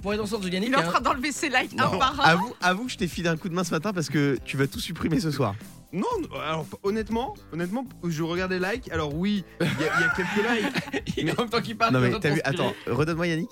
pour 0.00 0.12
être 0.14 0.16
dans 0.18 0.24
le 0.24 0.28
sens 0.30 0.40
de 0.40 0.48
Yannick, 0.48 0.70
Il 0.70 0.74
est 0.74 0.76
en 0.78 0.80
hein, 0.80 0.90
train 0.90 1.00
d'enlever 1.00 1.32
ses 1.32 1.50
likes 1.50 1.76
Non. 1.76 1.92
un 1.92 1.98
par 1.98 2.18
un. 2.18 2.24
avoue, 2.24 2.54
avoue 2.62 2.84
que 2.86 2.92
je 2.92 2.96
t'ai 2.96 3.08
filé 3.08 3.28
un 3.28 3.36
coup 3.36 3.48
de 3.50 3.54
main 3.54 3.62
ce 3.64 3.70
matin 3.72 3.92
parce 3.92 4.08
que 4.08 4.38
tu 4.44 4.56
vas 4.56 4.66
tout 4.66 4.80
supprimer 4.80 5.20
ce 5.20 5.30
soir. 5.30 5.54
Non, 5.92 6.06
alors 6.42 6.66
honnêtement, 6.82 7.34
honnêtement, 7.52 7.84
je 8.06 8.22
regarde 8.22 8.52
les 8.52 8.58
likes. 8.58 8.90
Alors 8.90 9.14
oui, 9.14 9.44
il 9.60 9.66
y, 9.66 9.68
a- 9.68 9.72
il 9.76 10.00
y 10.00 10.04
a 10.04 10.08
quelques 10.16 10.36
likes. 11.04 11.16
il 11.18 11.28
est 11.28 11.38
en 11.38 11.42
même 11.42 11.50
temps 11.50 11.60
qu'il 11.60 11.76
parle. 11.76 11.92
non 11.92 12.00
mais 12.00 12.10
t'as 12.18 12.30
vu. 12.30 12.40
Attends, 12.44 12.72
redonne-moi 12.86 13.26
Yannick. 13.26 13.50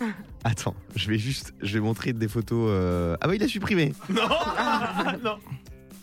Attends, 0.44 0.74
je 0.96 1.08
vais 1.08 1.18
juste, 1.18 1.54
je 1.62 1.74
vais 1.74 1.80
montrer 1.80 2.12
des 2.12 2.26
photos. 2.28 2.66
euh, 2.70 3.16
Ah 3.20 3.28
bah 3.28 3.36
il 3.36 3.42
a 3.42 3.46
supprimé. 3.48 3.92
Non, 4.08 4.22
non. 5.22 5.36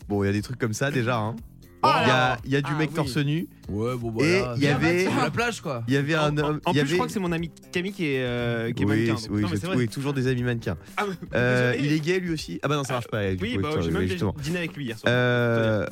Bon, 0.07 0.23
il 0.23 0.27
y 0.27 0.29
a 0.29 0.33
des 0.33 0.41
trucs 0.41 0.57
comme 0.57 0.73
ça 0.73 0.89
déjà. 0.89 1.17
hein. 1.17 1.35
Oh 1.81 1.88
Il 2.01 2.07
y 2.07 2.12
a, 2.12 2.38
il 2.43 2.51
y 2.51 2.55
a 2.57 2.62
du 2.62 2.71
Ah 2.74 2.77
mec 2.77 2.89
oui. 2.89 2.95
torse 2.95 3.15
nu. 3.17 3.48
Ouais, 3.69 3.95
bon, 3.95 4.09
Et 4.19 4.39
voilà. 4.39 4.53
il 4.57 4.63
y 4.63 4.67
avait- 4.67 5.03
Sur 5.05 5.15
la 5.15 5.29
plage, 5.31 5.62
quoi. 5.62 5.83
Il 5.88 5.93
y 5.93 5.98
avait 5.98 6.15
un 6.15 6.38
homme. 6.38 6.59
en 6.65 6.71
plus, 6.71 6.79
avait... 6.81 6.89
je 6.89 6.93
crois 6.95 7.05
que 7.07 7.13
c'est 7.13 7.19
mon 7.21 7.31
ami 7.31 7.51
Camille 7.71 7.93
qui 7.93 8.05
est, 8.07 8.21
euh, 8.24 8.71
qui 8.74 8.83
est 8.83 8.86
oui, 8.86 9.05
mannequin. 9.07 9.27
oui, 9.29 9.41
non, 9.41 9.48
mais 9.48 9.53
j'ai- 9.55 9.62
c'est 9.62 9.67
vrai. 9.67 9.75
oui, 9.77 9.88
toujours 9.88 10.13
des 10.13 10.27
amis 10.27 10.43
mannequins. 10.43 10.75
Ah, 10.98 11.05
mais- 11.07 11.15
Euh, 11.36 11.75
il 11.79 11.91
est 11.93 12.00
gay 12.01 12.19
lui 12.19 12.33
aussi? 12.33 12.59
Ah 12.63 12.67
bah 12.67 12.75
non, 12.75 12.83
ça 12.83 12.93
marche 12.93 13.07
pas. 13.07 13.33
du 13.33 13.41
Oui, 13.41 13.55
coup, 13.55 13.62
bah, 13.62 13.69
j'ai 13.81 13.91
même 13.91 14.07
dîné 14.41 14.57
avec 14.57 14.75
lui 14.75 14.86
hier 14.86 14.98
soir. 15.00 15.13
Euh, 15.13 15.86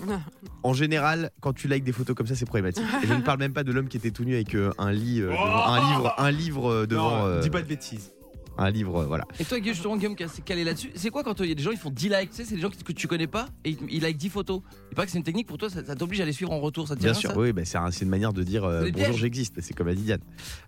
en 0.63 0.73
général, 0.73 1.31
quand 1.39 1.53
tu 1.53 1.67
likes 1.69 1.85
des 1.85 1.93
photos 1.93 2.15
comme 2.15 2.27
ça, 2.27 2.35
c'est 2.35 2.45
problématique. 2.45 2.83
Et 3.03 3.07
je 3.07 3.13
ne 3.13 3.21
parle 3.21 3.39
même 3.39 3.53
pas 3.53 3.63
de 3.63 3.71
l'homme 3.71 3.87
qui 3.87 3.95
était 3.97 4.11
tout 4.11 4.25
nu 4.25 4.33
avec 4.35 4.55
euh, 4.55 4.71
un 4.77 4.91
lit, 4.91 5.21
euh, 5.21 5.31
un 5.31 5.79
livre, 5.93 6.13
un 6.17 6.31
livre 6.31 6.69
euh, 6.71 6.85
devant, 6.87 7.19
non, 7.19 7.25
euh, 7.27 7.41
dis 7.41 7.49
pas 7.49 7.61
de 7.61 7.67
bêtises. 7.67 8.11
Un 8.57 8.69
livre, 8.69 9.05
voilà. 9.05 9.25
Et 9.39 9.45
toi, 9.45 9.59
Guillaume, 9.59 9.75
justement, 9.75 9.97
Guillaume, 9.97 10.15
qui 10.15 10.23
est 10.23 10.41
calé 10.43 10.63
là-dessus, 10.63 10.91
c'est 10.95 11.09
quoi 11.09 11.23
quand 11.23 11.39
il 11.41 11.49
y 11.49 11.51
a 11.51 11.55
des 11.55 11.63
gens 11.63 11.71
ils 11.71 11.77
font 11.77 11.89
10 11.89 12.09
likes? 12.09 12.29
Tu 12.31 12.35
sais, 12.37 12.45
c'est 12.45 12.55
des 12.55 12.61
gens 12.61 12.69
que 12.69 12.91
tu 12.91 13.07
connais 13.07 13.27
pas 13.27 13.47
et 13.63 13.77
ils, 13.89 14.03
likent 14.03 14.17
10 14.17 14.29
photos. 14.29 14.61
Il 14.91 14.95
paraît 14.95 15.05
que 15.05 15.11
c'est 15.11 15.17
une 15.17 15.23
technique 15.23 15.47
pour 15.47 15.57
toi, 15.57 15.69
ça, 15.69 15.83
ça 15.83 15.95
t'oblige 15.95 16.21
à 16.21 16.25
les 16.25 16.31
suivre 16.33 16.51
en 16.51 16.59
retour. 16.59 16.87
Ça 16.87 16.95
te 16.95 16.99
dit 16.99 17.05
Bien 17.05 17.13
rien, 17.13 17.19
sûr, 17.21 17.31
ça? 17.31 17.37
oui, 17.37 17.53
bah, 17.53 17.61
c'est 17.65 17.77
un- 17.77 17.91
c'est 17.91 18.05
une 18.05 18.09
manière 18.09 18.33
de 18.33 18.43
dire 18.43 18.63
euh, 18.63 18.85
C'est 18.85 18.91
bonjour, 18.91 19.17
j'existe. 19.17 19.61
C'est 19.61 19.73
comme 19.73 19.87
a 19.87 19.93
dit 19.95 20.03
Diane. 20.03 20.21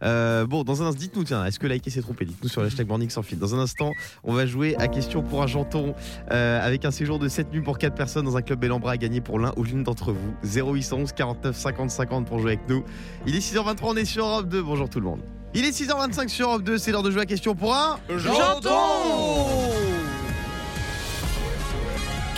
Euh, 0.03 0.45
bon, 0.45 0.63
dans 0.63 0.81
un 0.83 0.87
instant, 0.87 0.99
dites-nous, 0.99 1.23
tiens, 1.23 1.45
est-ce 1.45 1.59
que 1.59 1.67
liker 1.67 1.89
c'est 1.89 2.01
trompé 2.01 2.25
Dites-nous 2.25 2.49
sur 2.49 2.61
le 2.61 2.67
hashtag 2.67 2.87
Morning 2.87 3.09
sans 3.09 3.23
fil. 3.23 3.39
Dans 3.39 3.55
un 3.55 3.59
instant, 3.59 3.93
on 4.23 4.33
va 4.33 4.45
jouer 4.45 4.75
à 4.77 4.87
question 4.87 5.23
pour 5.23 5.41
un 5.41 5.47
janton 5.47 5.95
euh, 6.31 6.65
avec 6.65 6.85
un 6.85 6.91
séjour 6.91 7.19
de 7.19 7.27
7 7.27 7.51
nuits 7.51 7.61
pour 7.61 7.77
4 7.77 7.95
personnes 7.95 8.25
dans 8.25 8.37
un 8.37 8.41
club 8.41 8.59
Bellambra 8.59 8.91
à 8.91 8.97
gagner 8.97 9.21
pour 9.21 9.39
l'un 9.39 9.53
ou 9.57 9.63
l'une 9.63 9.83
d'entre 9.83 10.11
vous. 10.11 10.33
0811 10.43 11.11
49 11.13 11.55
50 11.55 11.89
50 11.89 12.27
pour 12.27 12.39
jouer 12.39 12.53
avec 12.53 12.69
nous. 12.69 12.83
Il 13.25 13.35
est 13.35 13.39
6h23, 13.39 13.77
on 13.83 13.95
est 13.95 14.05
sur 14.05 14.25
Europe 14.25 14.49
2. 14.49 14.61
Bonjour 14.61 14.89
tout 14.89 14.99
le 14.99 15.05
monde. 15.05 15.21
Il 15.55 15.65
est 15.65 15.71
6h25 15.71 16.27
sur 16.27 16.49
Europe 16.49 16.63
2, 16.63 16.77
c'est 16.77 16.91
l'heure 16.91 17.01
de 17.01 17.09
jouer 17.09 17.21
à 17.21 17.25
question 17.25 17.55
pour 17.55 17.73
un. 17.73 17.97
Janton 18.17 18.71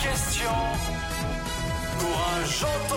Question 0.00 0.50
pour 1.98 2.28
un 2.32 2.44
janton. 2.46 2.96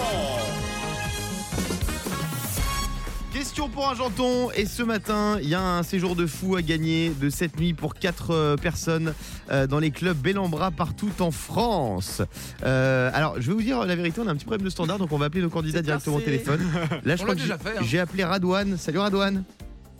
Question 3.34 3.68
pour 3.68 3.90
un 3.90 3.96
janton 3.96 4.52
et 4.56 4.66
ce 4.66 4.82
matin 4.84 5.38
il 5.42 5.50
y 5.50 5.56
a 5.56 5.62
un 5.62 5.84
séjour 5.84 6.16
de 6.16 6.26
fou 6.26 6.56
à 6.56 6.62
gagner 6.62 7.10
de 7.10 7.30
cette 7.30 7.60
nuit 7.60 7.74
pour 7.74 7.96
4 7.96 8.56
personnes 8.56 9.14
euh, 9.52 9.68
dans 9.68 9.80
les 9.80 9.92
clubs 9.92 10.18
Bellambra 10.18 10.72
partout 10.72 11.12
en 11.20 11.32
France. 11.32 12.22
Euh, 12.64 13.12
alors 13.14 13.36
je 13.42 13.48
vais 13.48 13.54
vous 13.54 13.62
dire 13.62 13.86
la 13.86 13.96
vérité 13.98 14.22
on 14.24 14.28
a 14.28 14.32
un 14.32 14.36
petit 14.36 14.46
problème 14.46 14.64
de 14.66 14.70
standard 14.70 14.98
donc 14.98 15.12
on 15.12 15.18
va 15.18 15.26
appeler 15.26 15.42
nos 15.42 15.50
candidats 15.50 15.82
directement 15.82 16.16
au 16.16 16.22
téléphone. 16.22 16.62
Là 17.04 17.18
je 17.18 17.22
On 17.22 17.26
crois 17.26 17.36
que 17.36 17.42
hein. 17.42 17.82
j'ai 17.82 18.00
appelé 18.00 18.24
Radouane. 18.24 18.78
Salut 18.78 19.00
Radouane. 19.00 19.44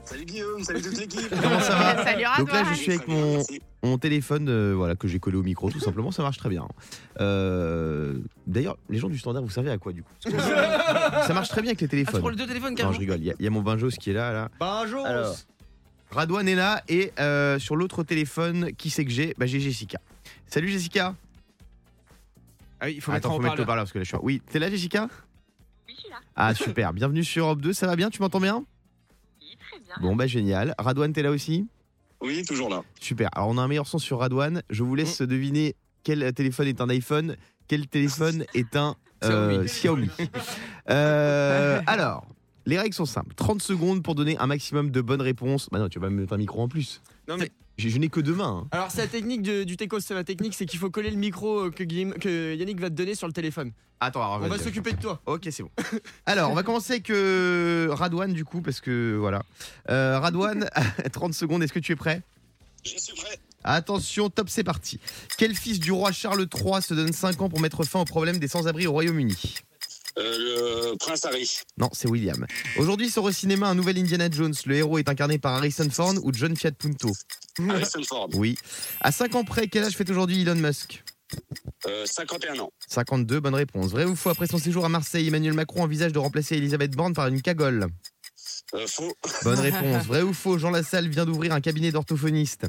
Salut 0.06 0.26
Guillaume, 0.26 0.64
salut 0.64 0.82
toute 0.82 0.98
l'équipe. 0.98 1.30
Comment 1.42 1.60
ça 1.60 1.76
va 1.76 2.04
Salut 2.04 2.24
Donc 2.40 2.52
là 2.52 2.64
je 2.70 2.74
suis 2.76 2.92
avec 2.94 3.08
mon, 3.08 3.98
téléphone 3.98 4.48
euh, 4.50 4.74
voilà 4.76 4.96
que 4.96 5.08
j'ai 5.08 5.20
collé 5.20 5.38
au 5.38 5.44
micro 5.44 5.70
tout 5.70 5.80
simplement 5.80 6.12
ça 6.12 6.22
marche 6.24 6.38
très 6.38 6.50
bien. 6.50 6.68
Euh, 7.20 8.20
D'ailleurs 8.48 8.78
les 8.90 8.98
gens 9.00 9.10
du 9.10 9.18
standard 9.18 9.42
vous 9.44 9.50
savez 9.50 9.72
à 9.72 9.78
quoi 9.78 9.94
du 9.94 10.04
coup? 10.04 10.10
Parce 10.24 10.36
que 10.36 10.42
Ça 11.28 11.34
marche 11.34 11.50
très 11.50 11.62
bien 11.62 11.70
avec 11.72 11.82
les 11.82 11.86
Ah, 11.86 11.90
tu 11.90 11.90
téléphones. 11.90 12.22
prends 12.22 12.30
les 12.30 12.36
deux 12.36 12.48
téléphones, 12.48 12.72
Non, 12.72 12.76
carrément 12.76 12.94
je 12.94 13.00
rigole. 13.00 13.18
Il 13.20 13.26
y, 13.26 13.32
a- 13.32 13.36
il 13.40 13.44
y 13.44 13.48
a 13.48 13.52
mon 13.52 13.62
Benjos 13.62 13.90
qui 14.00 14.12
est 14.12 14.14
là, 14.14 14.32
là. 14.32 14.50
Bonjour. 14.60 15.06
Alors, 15.06 15.36
Radouane 16.12 16.48
est 16.48 16.56
là 16.56 16.84
et 16.88 17.12
euh, 17.20 17.58
sur 17.60 17.76
l'autre 17.76 18.04
téléphone, 18.04 18.72
qui 18.78 18.90
c'est 18.90 19.06
que 19.06 19.12
j'ai? 19.12 19.34
Bah 19.38 19.46
j'ai 19.48 19.60
Jessica. 19.60 20.00
Salut 20.48 20.70
Jessica. 20.70 21.16
Ah 22.80 22.86
oui, 22.86 22.94
il 22.96 23.02
faut 23.02 23.12
mettre 23.12 23.26
Attends, 23.26 23.34
en 23.36 23.38
faut 23.38 23.44
mettre 23.44 23.58
le 23.58 23.66
parleur 23.66 23.84
parce 23.86 23.92
que 23.94 23.98
là 24.00 24.04
je 24.04 24.10
suis. 24.10 24.18
en- 24.18 24.22
Oui, 24.24 24.42
t'es 24.52 24.60
là 24.60 24.70
Jessica? 24.70 25.10
Oui, 25.88 25.94
je 25.96 26.02
suis 26.02 26.10
là. 26.10 26.18
Ah 26.36 26.54
super. 26.54 26.94
Bienvenue 26.94 27.24
sur 27.24 27.46
Europe 27.46 27.62
2. 27.62 27.74
Ça 27.74 27.88
va 27.88 27.96
bien? 27.96 28.10
Tu 28.10 28.22
m'entends 28.22 28.40
bien? 28.40 28.64
Bien. 29.86 29.96
Bon 30.02 30.16
bah 30.16 30.28
génial. 30.28 30.76
Radouane 30.78 31.14
t'es 31.14 31.22
là 31.24 31.32
aussi 31.32 31.68
Oui, 32.22 32.44
toujours 32.44 32.70
là. 32.70 32.84
Super. 33.00 33.30
Alors 33.34 33.50
on 33.50 33.58
a 33.58 33.62
un 33.62 33.68
meilleur 33.68 33.88
son 33.88 33.98
sur 34.00 34.20
Radouane. 34.20 34.62
Je 34.70 34.84
vous 34.84 34.96
laisse 34.96 35.22
deviner 35.22 35.76
quel 36.04 36.34
téléphone 36.34 36.68
est 36.68 36.82
un 36.82 36.90
iPhone, 36.90 37.36
quel 37.68 37.88
téléphone 37.88 38.46
est 38.54 38.76
un 38.76 38.96
euh, 39.24 39.64
Xiaomi. 39.66 40.10
Euh, 40.90 41.82
alors. 41.88 42.28
Les 42.68 42.80
règles 42.80 42.96
sont 42.96 43.06
simples. 43.06 43.36
30 43.36 43.62
secondes 43.62 44.02
pour 44.02 44.16
donner 44.16 44.38
un 44.40 44.48
maximum 44.48 44.90
de 44.90 45.00
bonnes 45.02 45.22
réponses. 45.22 45.70
Bah 45.72 45.78
non, 45.78 45.88
tu 45.88 46.00
vas 46.00 46.10
me 46.10 46.22
mettre 46.22 46.34
un 46.34 46.38
micro 46.38 46.64
en 46.64 46.68
plus. 46.68 47.00
Non, 47.28 47.38
mais- 47.38 47.52
Je, 47.78 47.90
je 47.90 47.98
n'ai 47.98 48.08
que 48.10 48.20
deux 48.22 48.34
mains. 48.36 48.64
hein. 48.64 48.68
Alors 48.72 48.90
c'est 48.92 49.02
la 49.02 49.08
technique 49.08 49.42
de- 49.42 49.64
du 49.64 49.76
Tecos, 49.78 50.00
c'est 50.00 50.14
la 50.14 50.24
technique, 50.24 50.54
c'est 50.56 50.66
qu'il 50.66 50.80
faut 50.80 50.90
coller 50.90 51.12
le 51.12 51.18
micro 51.18 51.66
euh, 51.66 51.72
que, 51.72 51.84
Guillaume- 51.84 52.14
que 52.14 52.56
Yannick 52.56 52.80
va 52.80 52.90
te 52.90 52.96
donner 52.96 53.16
sur 53.16 53.28
le 53.28 53.34
téléphone. 53.34 53.72
Attends, 54.00 54.22
alors, 54.22 54.36
On 54.36 54.40
va 54.40 54.48
vas-y, 54.50 54.64
s'occuper 54.66 54.92
de 54.94 55.02
toi. 55.02 55.22
Ok, 55.26 55.48
c'est 55.52 55.64
bon. 55.64 55.70
Alors, 56.26 56.52
on 56.52 56.54
va 56.54 56.64
commencer 56.64 56.94
avec 56.94 57.10
euh, 57.10 57.88
Radouane, 57.92 58.34
du 58.34 58.44
coup, 58.44 58.62
parce 58.62 58.82
que 58.82 59.16
voilà. 59.18 59.42
Euh, 59.90 60.20
Radouane, 60.20 60.70
30 61.14 61.34
secondes, 61.34 61.64
est-ce 61.64 61.72
que 61.72 61.80
tu 61.80 61.94
es 61.94 61.96
prêt? 61.96 62.22
Je 62.84 62.98
suis 62.98 63.14
prêt. 63.16 63.40
Attention, 63.64 64.30
top, 64.30 64.50
c'est 64.50 64.66
parti. 64.66 65.00
Quel 65.38 65.56
fils 65.56 65.80
du 65.80 65.92
roi 65.94 66.12
Charles 66.12 66.46
III 66.54 66.82
se 66.82 66.94
donne 66.94 67.14
5 67.14 67.42
ans 67.42 67.50
pour 67.50 67.62
mettre 67.62 67.84
fin 67.86 68.02
au 68.02 68.06
problème 68.06 68.38
des 68.38 68.50
sans-abri 68.50 68.86
au 68.86 68.92
Royaume-Uni? 68.92 69.56
Euh, 70.18 70.92
le 70.92 70.98
prince 70.98 71.26
Harry. 71.26 71.50
Non, 71.78 71.90
c'est 71.94 72.08
William. 72.08 72.46
Aujourd'hui 72.78 73.10
sort 73.10 73.26
au 73.26 73.32
cinéma 73.32 73.68
un 73.68 73.76
nouvel 73.76 73.98
Indiana 73.98 74.30
Jones. 74.32 74.54
Le 74.66 74.76
héros 74.76 74.98
est 74.98 75.10
incarné 75.10 75.38
par 75.40 75.56
Harrison 75.56 75.90
Ford 75.90 76.14
ou 76.24 76.32
John 76.34 76.56
Fiat 76.56 76.72
Punto 76.72 77.12
Harrison 77.70 78.02
Ford. 78.04 78.30
Oui. 78.34 78.58
À 79.02 79.12
5 79.12 79.36
ans 79.36 79.44
près, 79.44 79.68
quel 79.68 79.84
âge 79.84 79.94
fait 79.98 80.10
aujourd'hui 80.10 80.42
Elon 80.42 80.56
Musk 80.56 81.04
Euh, 81.88 82.06
51 82.06 82.60
ans. 82.60 82.72
52, 82.88 83.40
bonne 83.42 83.56
réponse. 83.56 83.92
Vrai 83.92 84.06
ou 84.06 84.16
faux, 84.16 84.30
après 84.30 84.48
son 84.48 84.58
séjour 84.58 84.86
à 84.86 84.90
Marseille, 84.90 85.28
Emmanuel 85.28 85.54
Macron 85.54 85.84
envisage 85.84 86.14
de 86.14 86.20
remplacer 86.20 86.56
Elisabeth 86.56 86.92
Borne 86.96 87.14
par 87.14 87.28
une 87.28 87.42
cagole 87.42 87.88
Euh, 88.74 88.88
faux. 88.88 89.14
Bonne 89.44 89.60
réponse. 89.70 90.06
Vrai 90.06 90.22
ou 90.22 90.34
faux, 90.34 90.58
Jean 90.58 90.72
Lassalle 90.72 91.10
vient 91.10 91.26
d'ouvrir 91.26 91.52
un 91.54 91.62
cabinet 91.62 91.92
d'orthophoniste 91.92 92.68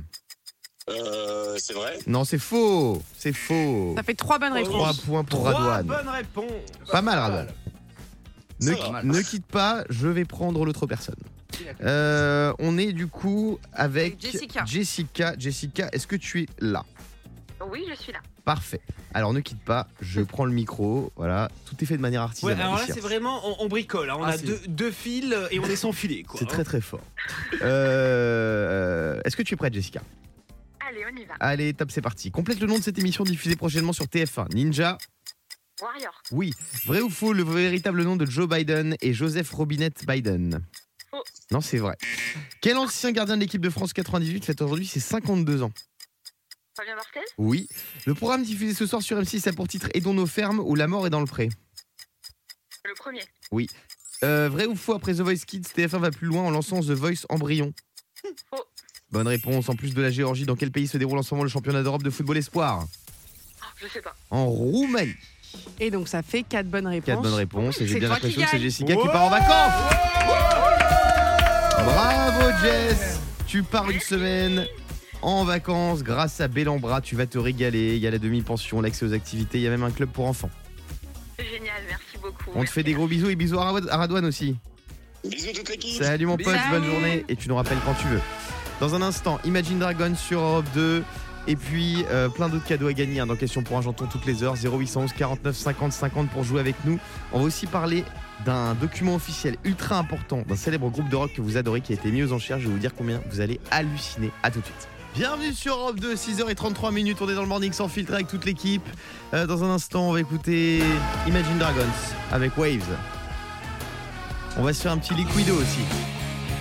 Euh, 0.89 1.36
c'est 1.59 1.73
vrai. 1.75 1.99
Non, 2.07 2.25
c'est 2.25 2.39
faux. 2.39 3.03
C'est 3.17 3.33
faux. 3.33 3.95
Ça 3.97 4.03
fait 4.03 4.15
trois 4.15 4.39
bonnes 4.39 4.51
3 4.51 4.63
réponses. 4.89 5.01
points 5.01 5.25
pour 5.25 5.41
Trois 5.41 5.53
Radouane. 5.53 5.87
bonnes 5.87 6.09
réponses. 6.09 6.91
Pas 6.91 7.03
mal, 7.03 7.19
Radouane. 7.19 7.49
Ne, 8.61 8.67
Ça 8.73 8.75
qui- 8.75 8.93
va. 8.93 9.03
ne 9.03 9.21
quitte 9.21 9.47
pas, 9.47 9.85
je 9.91 10.09
vais 10.09 10.25
prendre 10.25 10.65
l'autre 10.65 10.87
personne. 10.87 11.17
Euh, 11.83 12.53
on 12.59 12.77
est 12.79 12.93
du 12.93 13.07
coup 13.07 13.59
avec 13.73 14.15
Avec 14.15 14.21
Jessica. 14.33 14.65
Jessica, 14.67 15.35
Jessica, 15.39 15.89
est-ce 15.93 16.07
que 16.07 16.17
tu 16.17 16.43
es 16.43 16.47
là? 16.61 16.85
Oui, 17.71 17.85
je 17.89 17.95
suis 17.95 18.13
là. 18.13 18.19
Parfait. 18.45 18.81
Alors 19.13 19.33
ne 19.33 19.41
quitte 19.41 19.61
pas, 19.61 19.89
je 20.01 20.21
prends 20.21 20.45
le 20.45 20.53
micro. 20.53 21.11
Voilà, 21.17 21.51
tout 21.65 21.75
est 21.83 21.87
fait 21.87 21.97
de 21.97 22.03
manière 22.03 22.21
Ouais, 22.23 22.27
artisanale. 22.29 22.61
alors 22.61 22.77
là, 22.77 22.83
ici, 22.85 22.93
c'est 22.95 22.99
hein. 23.01 23.03
vraiment, 23.03 23.41
on, 23.45 23.65
on 23.65 23.69
bricole. 23.69 24.09
hein. 24.11 24.17
On 24.19 24.23
Ah, 24.23 24.29
a 24.29 24.39
c'est- 24.39 24.45
deux, 24.47 24.61
deux 24.69 24.91
fils 24.91 25.35
et 25.51 25.59
on 25.59 25.65
est 25.65 25.77
sans 25.77 25.93
filet. 25.93 26.23
quoi. 26.23 26.39
C'est 26.39 26.47
très 26.47 26.63
très 26.65 26.81
fort. 26.81 27.01
Euh, 27.63 29.21
Est-ce 29.25 29.37
que 29.37 29.43
tu 29.43 29.55
es 29.55 29.57
prête, 29.57 29.75
Jessica? 29.75 30.01
Allez, 30.89 31.05
on 31.05 31.17
y 31.17 31.25
va. 31.25 31.35
Allez, 31.41 31.75
top, 31.75 31.91
c'est 31.91 32.01
parti. 32.01 32.31
Complète 32.31 32.61
le 32.61 32.67
nom 32.69 32.79
de 32.79 32.83
cette 32.83 32.99
émission 32.99 33.25
diffusée 33.25 33.57
prochainement 33.57 33.93
sur 33.93 34.05
TF1. 34.05 34.55
Ninja. 34.55 34.99
Warrior. 35.81 36.23
Oui. 36.31 36.55
Vrai 36.85 37.01
ou 37.01 37.11
faux, 37.11 37.33
le 37.33 37.43
véritable 37.43 38.03
nom 38.05 38.17
de 38.17 38.25
Joe 38.25 38.49
Biden 38.49 38.97
est 39.01 39.13
Joseph 39.13 39.51
Robinette 39.51 40.07
Biden 40.07 40.65
Faux. 41.11 41.25
Non, 41.51 41.61
c'est 41.61 41.79
vrai. 41.79 41.97
Quel 42.63 42.77
ancien 42.77 43.11
gardien 43.11 43.37
de 43.37 43.41
l'équipe 43.41 43.61
de 43.61 43.69
France 43.69 43.93
98 43.93 44.45
fête 44.45 44.63
aujourd'hui 44.63 44.87
ses 44.87 45.01
52 45.01 45.63
ans? 45.63 45.73
Fabien 46.77 46.95
Barthez? 46.95 47.21
Oui. 47.37 47.69
Le 48.07 48.15
programme 48.15 48.45
diffusé 48.45 48.73
ce 48.73 48.87
soir 48.87 49.03
sur 49.03 49.21
M6 49.21 49.49
a 49.49 49.53
pour 49.53 49.67
titre 49.67 49.89
Aidons 49.95 50.15
nos 50.15 50.27
fermes 50.27 50.61
ou 50.61 50.77
La 50.77 50.87
mort 50.87 51.07
est 51.07 51.11
dans 51.11 51.21
le 51.21 51.27
pré. 51.27 51.49
Le 52.85 52.95
premier. 52.95 53.23
Euh, 54.23 54.49
vrai 54.49 54.67
ou 54.67 54.77
faux, 54.77 54.95
après 54.95 55.15
The 55.15 55.21
Voice 55.21 55.45
Kids, 55.47 55.63
TF1 55.77 55.99
va 55.99 56.11
plus 56.11 56.29
loin 56.29 56.45
en 56.45 56.51
lançant 56.51 56.81
The 56.81 56.91
Voice 56.91 57.27
Embryon? 57.29 57.73
Faux. 58.51 58.65
Bonne 59.13 59.29
réponse. 59.29 59.69
En 59.69 59.75
plus 59.77 59.95
de 59.95 60.03
la 60.03 60.11
Géorgie, 60.11 60.45
dans 60.47 60.57
quel 60.57 60.71
pays 60.71 60.87
se 60.87 60.99
déroule 60.99 61.19
en 61.19 61.23
ce 61.23 61.33
moment 61.35 61.45
le 61.45 61.51
championnat 61.51 61.83
d'Europe 61.83 62.03
de 62.03 62.11
football 62.11 62.37
espoir 62.39 62.87
je 63.79 63.87
sais 63.89 64.01
pas. 64.01 64.15
En 64.31 64.47
Roumanie. 64.47 65.13
Et 65.81 65.91
donc 65.91 66.09
ça 66.09 66.23
fait 66.23 66.43
4 66.43 66.67
bonnes 66.67 66.87
réponses. 66.87 67.07
4 67.17 67.23
bonnes 67.23 67.35
réponses. 67.35 67.81
Et 67.81 67.87
j'ai 67.87 67.99
bien 67.99 68.09
l'impression 68.09 68.41
que 68.43 68.49
c'est. 68.49 68.59
Jessica 68.59 68.95
qui 68.97 69.07
part 69.09 69.25
en 69.25 69.29
vacances. 69.31 69.73
Bravo 71.85 72.51
Jess 72.63 73.21
Tu 73.47 73.63
pars 73.63 73.91
une 73.91 74.01
semaine 74.01 74.67
en 75.21 75.45
vacances 75.45 76.03
grâce 76.03 76.41
à 76.41 76.49
Bellambra. 76.49 77.01
Tu 77.03 77.17
vas 77.17 77.27
te 77.27 77.37
régaler. 77.39 77.97
Il 77.97 78.03
y 78.03 78.07
a 78.07 78.11
la 78.11 78.19
demi-pension, 78.19 78.81
l'accès 78.81 79.05
aux 79.05 79.13
activités. 79.13 79.59
Il 79.59 79.63
y 79.65 79.67
a 79.67 79.71
même 79.71 79.83
un 79.85 79.91
club 79.91 80.09
pour 80.11 80.25
enfants. 80.27 80.51
Génial, 81.39 81.75
merci 81.87 82.17
beaucoup. 82.23 82.51
On 82.55 82.65
te 82.65 82.71
fait 82.71 82.83
des 82.83 82.95
gros 82.95 83.07
bisous 83.07 83.29
et 83.29 83.37
bisous 83.37 83.59
à 83.59 83.73
Rad- 83.73 83.89
à 83.91 83.97
Radouane 83.99 84.25
aussi. 84.25 84.57
Bisous 85.29 85.53
toute 85.55 85.69
l'équipe. 85.69 86.03
Salut 86.03 86.25
mon 86.27 86.37
pote, 86.39 86.57
bonne 86.71 86.85
journée 86.85 87.25
et 87.29 87.37
tu 87.37 87.49
nous 87.51 87.57
rappelles 87.57 87.79
quand 87.85 87.95
tu 87.95 88.07
veux. 88.09 88.21
Dans 88.81 88.95
un 88.95 89.01
instant, 89.01 89.39
Imagine 89.45 89.79
Dragons 89.79 90.15
sur 90.15 90.41
Europe 90.41 90.67
2 90.75 91.03
et 91.49 91.57
puis 91.57 92.05
euh, 92.11 92.29
plein 92.29 92.49
d'autres 92.49 92.67
cadeaux 92.67 92.89
à 92.89 92.93
gagner 92.93 93.21
hein, 93.21 93.27
dans 93.27 93.37
Question 93.37 93.63
pour 93.63 93.79
un 93.79 93.83
janton 93.83 94.07
toutes 94.11 94.27
les 94.27 94.43
heures 94.43 94.55
0811 94.55 95.13
49 95.15 95.57
50 95.57 95.93
50 95.93 96.31
pour 96.31 96.45
jouer 96.45 96.61
avec 96.61 96.77
nous. 96.85 96.99
On 97.33 97.39
va 97.39 97.45
aussi 97.45 97.67
parler 97.67 98.05
d'un 98.45 98.75
document 98.75 99.15
officiel 99.15 99.57
ultra 99.65 99.97
important 99.97 100.43
d'un 100.47 100.57
célèbre 100.57 100.91
groupe 100.91 101.09
de 101.09 101.17
rock 101.17 101.33
que 101.33 101.41
vous 101.41 101.57
adorez 101.57 101.81
qui 101.81 101.93
a 101.93 101.95
été 101.95 102.11
mis 102.11 102.23
aux 102.23 102.33
enchères. 102.33 102.59
Je 102.59 102.67
vais 102.67 102.73
vous 102.73 102.79
dire 102.79 102.95
combien 102.95 103.23
vous 103.31 103.41
allez 103.41 103.61
halluciner. 103.71 104.31
À 104.43 104.51
tout 104.51 104.61
de 104.61 104.67
suite. 104.67 104.89
Bienvenue 105.15 105.55
sur 105.55 105.77
Europe 105.77 105.99
2, 105.99 106.15
6h33 106.15 106.93
minutes. 106.93 107.17
On 107.23 107.29
est 107.31 107.35
dans 107.35 107.41
le 107.41 107.49
morning 107.49 107.73
sans 107.73 107.89
filtre 107.89 108.13
avec 108.13 108.29
toute 108.29 108.45
l'équipe. 108.45 108.87
Euh, 109.33 109.47
dans 109.47 109.65
un 109.65 109.71
instant, 109.71 110.11
on 110.11 110.13
va 110.13 110.21
écouter 110.21 110.83
Imagine 111.27 111.57
Dragons 111.57 111.81
avec 112.31 112.59
Waves. 112.59 112.95
On 114.59 114.63
va 114.63 114.75
se 114.75 114.83
faire 114.83 114.93
un 114.93 114.99
petit 114.99 115.15
liquido 115.15 115.55
aussi. 115.55 115.81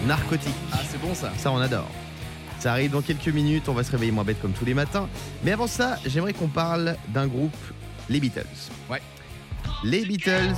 Narcotique. 0.07 0.55
Ah, 0.71 0.77
c'est 0.89 1.01
bon 1.01 1.13
ça. 1.13 1.33
Ça, 1.37 1.51
on 1.51 1.57
adore. 1.57 1.89
Ça 2.65 2.71
arrive 2.71 2.89
dans 2.89 3.03
quelques 3.03 3.27
minutes. 3.27 3.69
On 3.69 3.73
va 3.73 3.83
se 3.83 3.91
réveiller 3.91 4.11
moins 4.11 4.23
bête 4.23 4.41
comme 4.41 4.53
tous 4.53 4.65
les 4.65 4.73
matins. 4.73 5.07
Mais 5.43 5.51
avant 5.51 5.67
ça, 5.67 5.99
j'aimerais 6.03 6.33
qu'on 6.33 6.47
parle 6.47 6.95
d'un 7.13 7.27
groupe, 7.27 7.55
les 8.09 8.19
Beatles. 8.19 8.41
Ouais. 8.89 9.03
Les 9.83 10.03
Beatles 10.03 10.55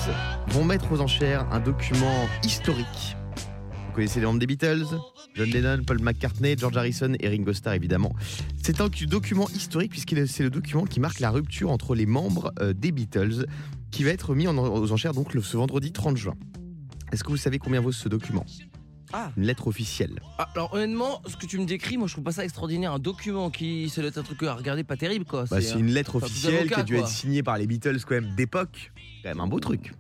vont 0.48 0.64
mettre 0.64 0.90
aux 0.90 1.02
enchères 1.02 1.46
un 1.52 1.60
document 1.60 2.30
historique. 2.46 3.18
Vous 3.90 3.94
connaissez 3.94 4.22
les 4.22 4.26
membres 4.26 4.40
des 4.40 4.48
Beatles? 4.48 4.86
John 5.36 5.50
Lennon, 5.50 5.84
Paul 5.86 6.00
McCartney, 6.02 6.56
George 6.58 6.78
Harrison 6.78 7.14
et 7.20 7.28
Ringo 7.28 7.52
Starr 7.52 7.74
évidemment. 7.74 8.14
C'est 8.64 8.80
un 8.80 8.88
document 9.10 9.50
historique 9.50 9.92
puisque 9.92 10.16
c'est 10.30 10.44
le 10.44 10.50
document 10.50 10.86
qui 10.86 11.02
marque 11.02 11.20
la 11.20 11.30
rupture 11.30 11.70
entre 11.72 11.94
les 11.94 12.06
membres 12.06 12.54
euh, 12.62 12.72
des 12.72 12.94
Beatles 12.94 13.46
qui 13.92 14.06
va 14.06 14.12
être 14.12 14.34
mis 14.34 14.48
aux 14.48 14.92
enchères 14.94 15.14
donc 15.14 15.34
le- 15.34 15.42
ce 15.42 15.58
vendredi 15.58 15.92
30 15.92 16.16
juin. 16.16 16.36
Est-ce 17.12 17.26
que 17.26 17.32
vous 17.32 17.36
savez 17.38 17.60
combien 17.60 17.82
vaut 17.82 17.92
ce 17.92 18.08
document? 18.08 18.46
Ah. 19.14 19.32
Une 19.38 19.44
lettre 19.44 19.68
officielle. 19.68 20.20
Ah, 20.38 20.50
alors 20.56 20.74
honnêtement, 20.74 21.22
ce 21.28 21.36
que 21.38 21.46
tu 21.46 21.58
me 21.60 21.66
décris, 21.66 21.98
moi 21.98 22.08
je 22.08 22.14
trouve 22.14 22.24
pas 22.24 22.32
ça 22.32 22.44
extraordinaire. 22.44 22.92
Un 22.94 23.00
document 23.00 23.50
qui, 23.50 23.90
ça 23.90 24.02
doit 24.02 24.10
être 24.10 24.18
un 24.18 24.24
truc 24.24 24.42
à 24.44 24.54
regarder, 24.54 24.84
pas 24.84 24.98
terrible 24.98 25.26
quoi. 25.26 25.46
Bah, 25.50 25.62
c'est 25.62 25.80
une 25.80 25.88
lettre 25.92 26.18
enfin, 26.18 26.28
plus 26.28 26.34
officielle 26.48 26.68
qui 26.68 26.74
a 26.80 26.84
dû 26.84 26.94
quoi. 26.94 27.04
être 27.04 27.10
signée 27.10 27.44
par 27.44 27.58
les 27.58 27.68
Beatles 27.68 28.00
quand 28.06 28.16
même 28.16 28.34
d'époque. 28.36 28.92
Quand 29.24 29.30
même 29.30 29.40
un 29.40 29.48
beau 29.48 29.60
truc. 29.60 29.94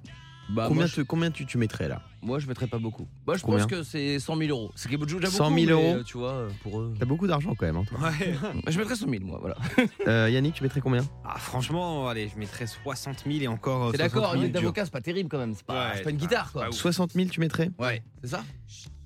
Bah, 0.49 0.65
combien, 0.69 0.83
moi, 0.83 0.91
je, 0.95 1.01
combien 1.01 1.29
tu, 1.29 1.45
tu 1.45 1.57
mettrais 1.57 1.89
là? 1.89 2.01
Moi, 2.21 2.39
je 2.39 2.47
mettrais 2.47 2.67
pas 2.67 2.79
beaucoup. 2.79 3.05
Moi 3.25 3.35
je 3.35 3.43
Combien 3.43 3.59
pense 3.67 3.69
que 3.69 3.83
c'est 3.83 4.17
100 4.17 4.37
000 4.37 4.49
euros. 4.49 4.71
C'est 4.75 4.87
déjà 4.89 4.97
beaucoup, 4.97 5.29
100 5.29 5.55
000 5.59 5.71
euros 5.71 5.93
mais, 5.95 5.99
euh, 5.99 6.03
tu 6.03 6.17
vois, 6.17 6.31
euh, 6.31 6.49
pour 6.63 6.79
eux. 6.79 6.93
T'as 6.97 7.05
beaucoup 7.05 7.27
d'argent 7.27 7.53
quand 7.53 7.65
même. 7.65 7.75
Hein, 7.75 7.83
toi. 7.85 7.99
Ouais. 7.99 8.33
Je 8.71 8.77
mettrais 8.79 8.95
100 8.95 9.09
000 9.09 9.25
moi, 9.25 9.39
voilà. 9.41 9.57
Euh, 10.07 10.29
Yannick, 10.29 10.53
tu 10.55 10.63
mettrais 10.63 10.79
combien? 10.79 11.05
Ah, 11.25 11.37
franchement, 11.37 12.07
allez, 12.07 12.29
je 12.33 12.39
mettrais 12.39 12.65
60 12.65 13.25
000 13.27 13.39
et 13.41 13.47
encore. 13.49 13.87
euh, 13.87 13.91
T'es 13.91 13.97
d'accord, 13.97 14.23
60 14.23 14.35
une 14.35 14.39
000 14.39 14.43
lettre 14.43 14.53
dur. 14.53 14.61
d'avocat 14.61 14.85
c'est 14.85 14.91
pas 14.91 15.01
terrible 15.01 15.27
quand 15.29 15.37
même. 15.37 15.53
C'est 15.53 15.65
pas, 15.65 15.89
Ouais, 15.89 15.97
c'est 15.97 16.03
pas 16.03 16.09
une 16.11 16.19
c'est 16.19 16.25
guitare 16.27 16.45
pas- 16.45 16.51
quoi. 16.51 16.61
c'est 16.61 16.67
pas 16.69 16.75
ouf. 16.75 16.81
60 16.81 17.11
000 17.11 17.27
tu 17.29 17.39
mettrais? 17.41 17.69
Ouais, 17.77 18.01
c'est 18.23 18.29
ça? 18.29 18.43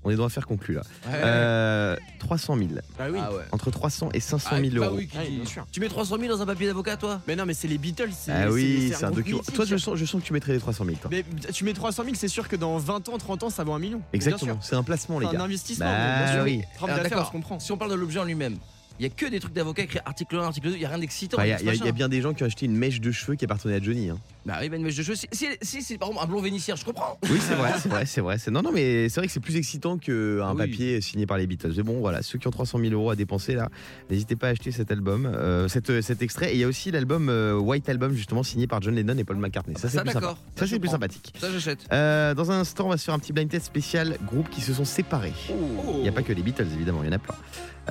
On 0.04 0.10
est 0.10 0.16
droit 0.16 0.26
à 0.28 0.30
faire 0.30 0.48
conclu 0.48 0.74
là. 0.74 0.82
Ouais. 1.06 1.12
Euh, 1.24 1.96
300 2.20 2.58
000. 2.58 2.70
Bah 2.98 3.06
oui. 3.12 3.20
Ah 3.22 3.32
ouais. 3.32 3.44
Entre 3.52 3.70
300 3.70 4.10
et 4.14 4.20
500 4.20 4.50
Ah, 4.54 4.60
000 4.60 4.80
bah 4.80 4.88
euros. 4.88 4.96
oui, 4.98 5.08
qui 5.08 5.18
bien 5.18 5.46
sûr. 5.46 5.66
Tu 5.72 5.80
mets 5.80 5.90
300 5.90 6.18
000 6.20 6.36
dans 6.36 6.42
un 6.42 6.46
papier 6.46 6.66
d'avocat 6.68 6.98
toi? 6.98 7.22
Mais 7.28 7.36
non, 7.36 7.46
mais 7.46 7.54
c'est 7.54 7.68
les 7.68 7.78
Beatles. 7.78 8.10
c'est- 8.18 8.32
Ah 8.32 8.50
oui, 8.50 8.92
c'est 8.98 9.04
un 9.06 9.12
document. 9.12 9.42
Toi, 9.54 9.66
je 9.66 9.78
sens, 9.78 9.96
je 9.98 10.06
sens 10.06 10.22
que 10.22 10.26
tu 10.26 10.34
mettrais 10.34 10.54
les 10.54 10.60
300 10.60 10.86
000 10.86 10.98
toi. 11.00 11.10
Mais 11.12 11.24
tu 11.54 11.64
mets 11.64 11.74
300 11.74 12.04
000, 12.04 12.16
c'est 12.16 12.28
sûr 12.28 12.48
que 12.48 12.56
dans 12.56 12.78
20 12.78 13.10
ans, 13.10 13.18
30 13.20 13.44
ans, 13.44 13.50
ça 13.52 13.64
vaut 13.64 13.74
un 13.74 13.80
million. 13.80 14.02
Exactement, 14.14 14.58
c'est 14.62 14.76
un 14.76 14.84
placement 14.84 15.20
les 15.20 15.28
C'est 15.28 15.36
un 15.36 15.38
gars. 15.38 15.44
investissement. 15.46 15.86
Bah 15.86 16.24
bien 16.24 16.34
sûr. 16.34 16.44
oui. 16.44 16.62
D'accord. 16.88 17.26
je 17.28 17.32
comprends. 17.32 17.60
Si 17.60 17.72
on 17.72 17.78
parle 17.78 17.92
de 17.92 17.96
l'objet 17.96 18.20
en 18.20 18.24
lui-même, 18.24 18.58
il 19.00 19.04
y 19.04 19.06
a 19.06 19.10
que 19.10 19.26
des 19.26 19.40
trucs 19.40 19.54
d'avocat 19.54 19.84
écrits 19.84 20.00
article 20.06 20.36
1, 20.36 20.44
article 20.44 20.70
2, 20.70 20.76
il 20.76 20.82
y 20.82 20.86
a 20.86 20.90
rien 20.90 21.00
d'excitant. 21.00 21.38
Enfin, 21.38 21.46
Il 21.48 21.50
y, 21.50 21.54
il 21.64 21.74
y 21.74 21.78
il 21.78 21.86
y 21.86 21.88
a 21.90 21.92
bien 21.92 22.10
des 22.10 22.22
gens 22.22 22.34
qui 22.34 22.44
ont 22.44 22.46
acheté 22.46 22.66
une 22.66 22.76
mèche 22.76 23.02
de 23.02 23.12
cheveux 23.12 23.36
qui 23.36 23.46
appartenait 23.46 23.76
à 23.76 23.82
Johnny. 23.82 24.10
hein. 24.10 24.18
Bah 24.46 24.56
oui, 24.60 24.68
une 24.76 24.82
mèche 24.82 24.96
de 24.96 25.04
cheveux. 25.04 25.16
Si, 25.16 25.28
si, 25.32 25.48
si 25.62 25.82
c'est 25.84 25.98
par 26.00 26.10
exemple 26.10 26.26
un 26.26 26.28
blond 26.28 26.42
vénitien, 26.42 26.76
je 26.76 26.84
comprends. 26.84 27.20
Oui, 27.30 27.38
c'est 27.40 27.54
vrai, 27.54 27.74
c'est 27.80 27.90
vrai, 27.90 28.06
c'est 28.08 28.22
vrai. 28.22 28.38
C'est- 28.40 28.50
Non, 28.50 28.64
non, 28.64 28.72
mais 28.72 29.08
c'est 29.08 29.20
vrai 29.20 29.28
que 29.28 29.34
c'est 29.34 29.40
plus 29.40 29.56
excitant 29.56 29.98
qu'un 30.00 30.40
Ah 30.42 30.52
oui. 30.54 30.58
papier 30.58 31.00
signé 31.02 31.28
par 31.28 31.38
les 31.38 31.46
Beatles. 31.46 31.74
Mais 31.78 31.84
bon, 31.84 32.00
voilà, 32.00 32.24
ceux 32.24 32.40
qui 32.40 32.48
ont 32.48 32.52
300 32.52 32.80
000 32.80 32.92
euros 32.94 33.12
à 33.12 33.16
dépenser 33.16 33.54
là, 33.54 33.70
n'hésitez 34.10 34.36
pas 34.36 34.48
à 34.48 34.50
acheter 34.52 34.72
cet 34.72 34.90
album, 34.92 35.26
euh, 35.28 35.68
cet, 35.68 36.02
cet 36.02 36.22
extrait. 36.24 36.52
Et 36.52 36.56
il 36.56 36.60
y 36.60 36.64
a 36.64 36.68
aussi 36.68 36.90
l'album 36.90 37.30
euh, 37.30 37.56
White 37.58 37.88
Album, 37.88 38.14
justement, 38.14 38.42
signé 38.42 38.66
par 38.66 38.82
John 38.82 38.96
Lennon 38.96 39.18
et 39.18 39.24
Paul 39.24 39.38
McCartney. 39.38 39.76
Ça, 39.78 39.90
c'est 39.90 39.98
Ça, 39.98 40.04
plus 40.04 40.12
sympa. 40.12 40.36
Ça, 40.56 40.66
je 40.66 40.72
c'est 40.72 40.80
plus 40.80 40.90
sympathique. 40.90 41.34
Ça, 41.40 41.52
j'achète. 41.52 41.80
Euh, 41.94 42.34
dans 42.34 42.50
un 42.52 42.62
instant, 42.62 42.88
on 42.88 42.90
va 42.90 42.98
se 42.98 43.04
faire 43.06 43.14
un 43.14 43.20
petit 43.20 43.34
blind 43.34 43.50
test 43.50 43.66
spécial 43.68 44.18
groupe 44.26 44.50
qui 44.50 44.62
se 44.62 44.74
sont 44.74 44.86
séparés. 44.86 45.34
Il 45.96 46.02
n'y 46.02 46.10
a 46.10 46.12
pas 46.12 46.24
que 46.24 46.34
les 46.34 46.42
Beatles, 46.42 46.68
évidemment, 46.74 47.04
il 47.04 47.08
y 47.08 47.10
en 47.10 47.16
a 47.16 47.20
plein. 47.20 47.36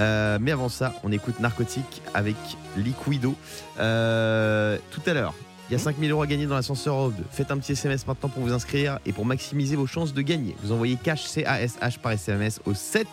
Euh, 0.01 0.39
mais 0.41 0.51
avant 0.53 0.69
ça, 0.69 0.95
on 1.05 1.13
écoute 1.13 1.39
Narcotique 1.41 2.03
avec 2.15 2.37
Liquido. 2.77 3.35
Euh, 3.79 4.79
tout 4.91 5.01
à 5.07 5.15
l'heure, 5.15 5.35
il 5.71 5.75
y 5.75 5.77
a 5.77 5.79
5000 5.79 6.11
euros 6.11 6.23
à 6.23 6.27
gagner 6.27 6.47
dans 6.47 6.57
l'ascenseur 6.57 6.97
Europe 6.97 7.15
2. 7.17 7.25
Faites 7.31 7.53
un 7.53 7.59
petit 7.59 7.73
SMS 7.73 8.05
maintenant 8.05 8.29
pour 8.29 8.43
vous 8.43 8.53
inscrire 8.53 8.99
et 9.07 9.13
pour 9.13 9.25
maximiser 9.25 9.77
vos 9.77 9.87
chances 9.87 10.13
de 10.13 10.21
gagner. 10.21 10.57
Vous 10.65 10.73
envoyez 10.73 10.97
cash 10.97 11.23
C-A-S-H 11.27 12.01
par 12.01 12.11
SMS 12.11 12.61
au 12.67 12.75
7 12.75 13.07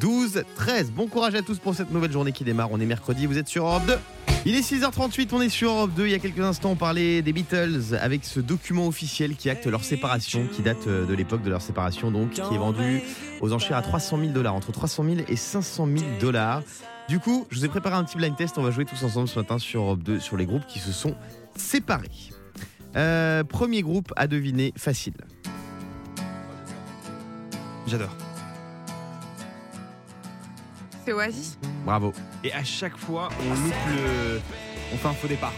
12 0.00 0.44
13. 0.54 0.92
Bon 0.92 1.08
courage 1.08 1.34
à 1.34 1.42
tous 1.42 1.58
pour 1.58 1.74
cette 1.74 1.90
nouvelle 1.90 2.12
journée 2.12 2.30
qui 2.30 2.44
démarre. 2.44 2.68
On 2.70 2.78
est 2.78 2.86
mercredi, 2.86 3.26
vous 3.26 3.38
êtes 3.38 3.48
sur 3.48 3.66
Europe 3.66 3.86
2. 3.86 3.98
Il 4.44 4.54
est 4.54 4.60
6h38, 4.60 5.30
on 5.32 5.40
est 5.40 5.48
sur 5.48 5.72
Europe 5.72 5.90
2. 5.96 6.06
Il 6.06 6.12
y 6.12 6.14
a 6.14 6.20
quelques 6.20 6.38
instants, 6.38 6.70
on 6.70 6.76
parlait 6.76 7.22
des 7.22 7.32
Beatles 7.32 7.96
avec 8.00 8.24
ce 8.24 8.38
document 8.38 8.86
officiel 8.86 9.34
qui 9.34 9.50
acte 9.50 9.66
leur 9.66 9.82
séparation, 9.82 10.46
qui 10.52 10.62
date 10.62 10.86
euh, 10.86 11.06
de 11.06 11.14
l'époque 11.14 11.42
de 11.42 11.50
leur 11.50 11.62
séparation, 11.62 12.12
donc 12.12 12.30
qui 12.30 12.40
est 12.40 12.58
vendu 12.58 13.00
aux 13.40 13.52
enchères 13.52 13.78
à 13.78 13.82
300 13.82 14.18
000 14.20 14.30
dollars, 14.30 14.54
entre 14.54 14.70
300 14.70 15.02
000 15.02 15.16
et 15.28 15.34
500 15.34 15.88
000 15.88 16.04
dollars. 16.20 16.62
Du 17.08 17.18
coup, 17.18 17.48
je 17.50 17.58
vous 17.58 17.64
ai 17.64 17.68
préparé 17.68 17.96
un 17.96 18.04
petit 18.04 18.16
blind 18.16 18.36
test. 18.36 18.58
On 18.58 18.62
va 18.62 18.70
jouer 18.70 18.84
tous 18.84 19.02
ensemble 19.02 19.26
ce 19.26 19.38
matin 19.38 19.58
sur 19.58 19.82
Europe 19.82 20.04
2 20.04 20.20
sur 20.20 20.36
les 20.36 20.46
groupes 20.46 20.66
qui 20.68 20.78
se 20.78 20.92
sont 20.92 21.16
séparés. 21.58 22.10
Euh, 22.96 23.44
premier 23.44 23.82
groupe 23.82 24.12
à 24.16 24.26
deviner 24.26 24.72
facile. 24.76 25.14
J'adore. 27.86 28.10
C'est 31.04 31.12
Oasis? 31.12 31.58
Bravo. 31.84 32.12
Et 32.42 32.52
à 32.52 32.64
chaque 32.64 32.96
fois, 32.96 33.28
on 33.40 33.50
loupe 33.54 33.74
le. 33.88 34.40
On 34.92 34.96
fait 34.96 35.08
un 35.08 35.12
faux 35.12 35.28
départ. 35.28 35.52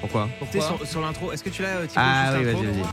Pourquoi? 0.00 0.28
Sais, 0.50 0.60
sur, 0.60 0.86
sur 0.86 1.00
l'intro, 1.00 1.32
est-ce 1.32 1.44
que 1.44 1.50
tu 1.50 1.62
l'as, 1.62 1.76
euh, 1.76 1.86
Thibaut, 1.86 2.00
Ah 2.02 2.32
juste 2.32 2.38
oui, 2.38 2.44
l'intro? 2.46 2.62
vas-y, 2.62 2.80
vas-y. 2.82 2.92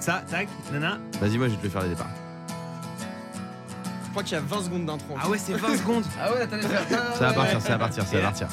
Ça, 0.00 0.24
tac, 0.30 0.48
nana. 0.72 0.98
Vas-y, 1.20 1.38
moi 1.38 1.46
je 1.48 1.52
vais 1.52 1.58
te 1.58 1.64
le 1.64 1.70
faire 1.70 1.82
les 1.82 1.90
départs. 1.90 2.10
Je 4.04 4.10
crois 4.10 4.22
qu'il 4.24 4.32
y 4.32 4.36
a 4.36 4.40
20 4.40 4.62
secondes 4.64 4.84
d'intro. 4.86 5.14
Ah 5.22 5.28
ouais, 5.28 5.38
c'est 5.38 5.54
20 5.54 5.76
secondes. 5.76 6.04
Ah 6.20 6.32
ouais, 6.32 6.40
attendez, 6.42 6.62
faire. 6.66 6.86
Ça 7.16 7.26
va 7.28 7.32
partir, 7.32 7.60
ça 7.62 7.68
va 7.70 7.78
partir, 7.78 8.04
ça 8.06 8.16
va 8.16 8.22
partir. 8.22 8.48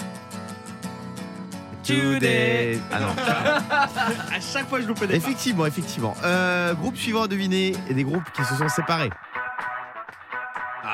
Today. 1.90 2.80
Ah 2.92 3.00
non. 3.00 3.08
À 4.36 4.40
chaque 4.40 4.70
fois, 4.70 4.80
je 4.80 4.86
loupe 4.86 5.02
le 5.02 5.08
départ. 5.08 5.28
Effectivement, 5.28 5.66
effectivement. 5.66 6.16
Euh, 6.24 6.74
groupe 6.76 6.96
suivant 6.96 7.24
à 7.24 7.28
deviner 7.28 7.74
et 7.90 7.94
des 7.96 8.04
groupes 8.04 8.32
qui 8.36 8.44
se 8.44 8.56
sont 8.56 8.70
séparés. 8.70 9.10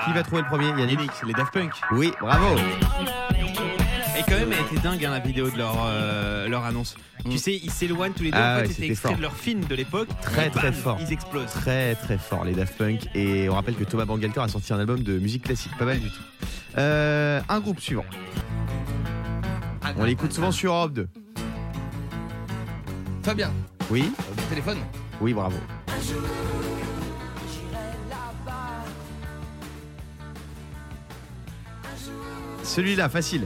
Qui 0.05 0.13
va 0.13 0.23
trouver 0.23 0.41
le 0.43 0.47
premier 0.47 0.67
Yannick 0.67 0.99
Yannick, 0.99 1.11
les 1.25 1.33
Daft 1.33 1.53
Punk. 1.53 1.71
Oui, 1.91 2.13
bravo. 2.21 2.55
Et 4.17 4.21
quand 4.21 4.37
même, 4.37 4.53
elle 4.53 4.77
était 4.77 4.81
dingue 4.81 5.03
hein, 5.03 5.11
la 5.11 5.19
vidéo 5.19 5.49
de 5.49 5.57
leur, 5.57 5.75
euh, 5.85 6.47
leur 6.47 6.63
annonce. 6.63 6.95
Mm. 7.25 7.29
Tu 7.29 7.37
sais, 7.39 7.59
ils 7.61 7.71
s'éloignent 7.71 8.13
tous 8.13 8.23
les 8.23 8.31
deux. 8.31 8.37
Ah 8.39 8.53
en 8.53 8.55
ouais, 8.55 8.61
fait, 8.61 8.67
c'était 8.67 8.81
c'était 8.81 8.91
extrait 8.91 9.09
fort. 9.09 9.17
de 9.17 9.21
leur 9.21 9.35
film 9.35 9.65
de 9.65 9.75
l'époque. 9.75 10.07
Très, 10.21 10.49
très 10.49 10.71
bam, 10.71 10.73
fort. 10.73 10.97
Ils 11.01 11.11
explosent. 11.11 11.51
Très 11.51 11.95
très 11.95 12.17
fort 12.17 12.45
les 12.45 12.53
Daft 12.53 12.77
Punk 12.77 13.07
et 13.13 13.49
on 13.49 13.55
rappelle 13.55 13.75
que 13.75 13.83
Thomas 13.83 14.05
Bangalter 14.05 14.39
a 14.39 14.47
sorti 14.47 14.71
un 14.71 14.79
album 14.79 15.01
de 15.03 15.19
musique 15.19 15.43
classique, 15.43 15.71
pas 15.77 15.85
mal 15.85 15.99
du 15.99 16.09
tout. 16.09 16.21
Euh, 16.77 17.41
un 17.49 17.59
groupe 17.59 17.79
suivant. 17.79 18.05
On 19.97 20.03
l'écoute 20.03 20.33
souvent 20.33 20.51
sur 20.51 20.73
Europe 20.73 20.93
2. 20.93 21.07
Fabien, 23.23 23.51
Oui, 23.91 24.11
euh, 24.19 24.49
téléphone. 24.49 24.77
oui, 25.21 25.33
bravo. 25.33 25.57
Celui-là, 32.63 33.09
facile. 33.09 33.45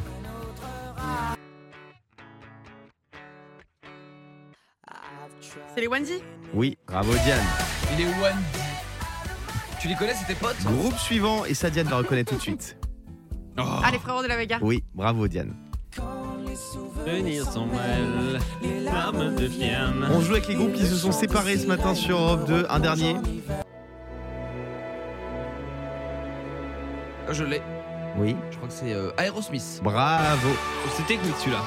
C'est 5.75 5.81
les 5.81 5.87
Onesie 5.87 6.21
Oui, 6.53 6.77
bravo 6.87 7.13
Diane. 7.23 7.43
Il 7.97 8.01
est 8.01 8.07
one. 8.07 8.35
Tu 9.79 9.87
les 9.87 9.95
connais, 9.95 10.13
c'est 10.13 10.25
tes 10.25 10.35
potes 10.35 10.61
Groupe 10.63 10.97
suivant, 10.97 11.45
et 11.45 11.53
ça 11.53 11.69
Diane 11.69 11.87
va 11.87 11.97
reconnaître 11.97 12.31
tout 12.31 12.37
de 12.37 12.41
suite. 12.41 12.77
Oh, 13.57 13.61
Ah, 13.83 13.89
les 13.91 13.99
frérots 13.99 14.23
de 14.23 14.27
la 14.27 14.35
Vega. 14.37 14.59
Oui, 14.61 14.83
bravo 14.93 15.27
Diane. 15.27 15.55
Venir 17.17 17.43
sans 17.45 17.65
mal, 17.65 18.39
les 18.61 18.79
larmes 18.81 19.35
deviennent. 19.35 20.05
On 20.11 20.21
joue 20.21 20.33
avec 20.33 20.47
les 20.47 20.55
groupes 20.55 20.73
qui 20.73 20.85
se 20.85 20.95
sont 20.95 21.11
séparés 21.11 21.57
ce 21.57 21.65
matin 21.67 21.95
sur 21.95 22.17
Europe 22.17 22.47
2. 22.47 22.65
Un 22.69 22.79
dernier. 22.79 23.15
Je 27.31 27.43
l'ai. 27.43 27.61
Oui. 28.17 28.35
Je 28.51 28.57
crois 28.57 28.67
que 28.67 28.73
c'est 28.73 28.93
euh, 28.93 29.11
Aerosmith. 29.17 29.81
Bravo. 29.83 30.49
C'est 30.95 31.05
technique 31.07 31.35
celui-là. 31.39 31.61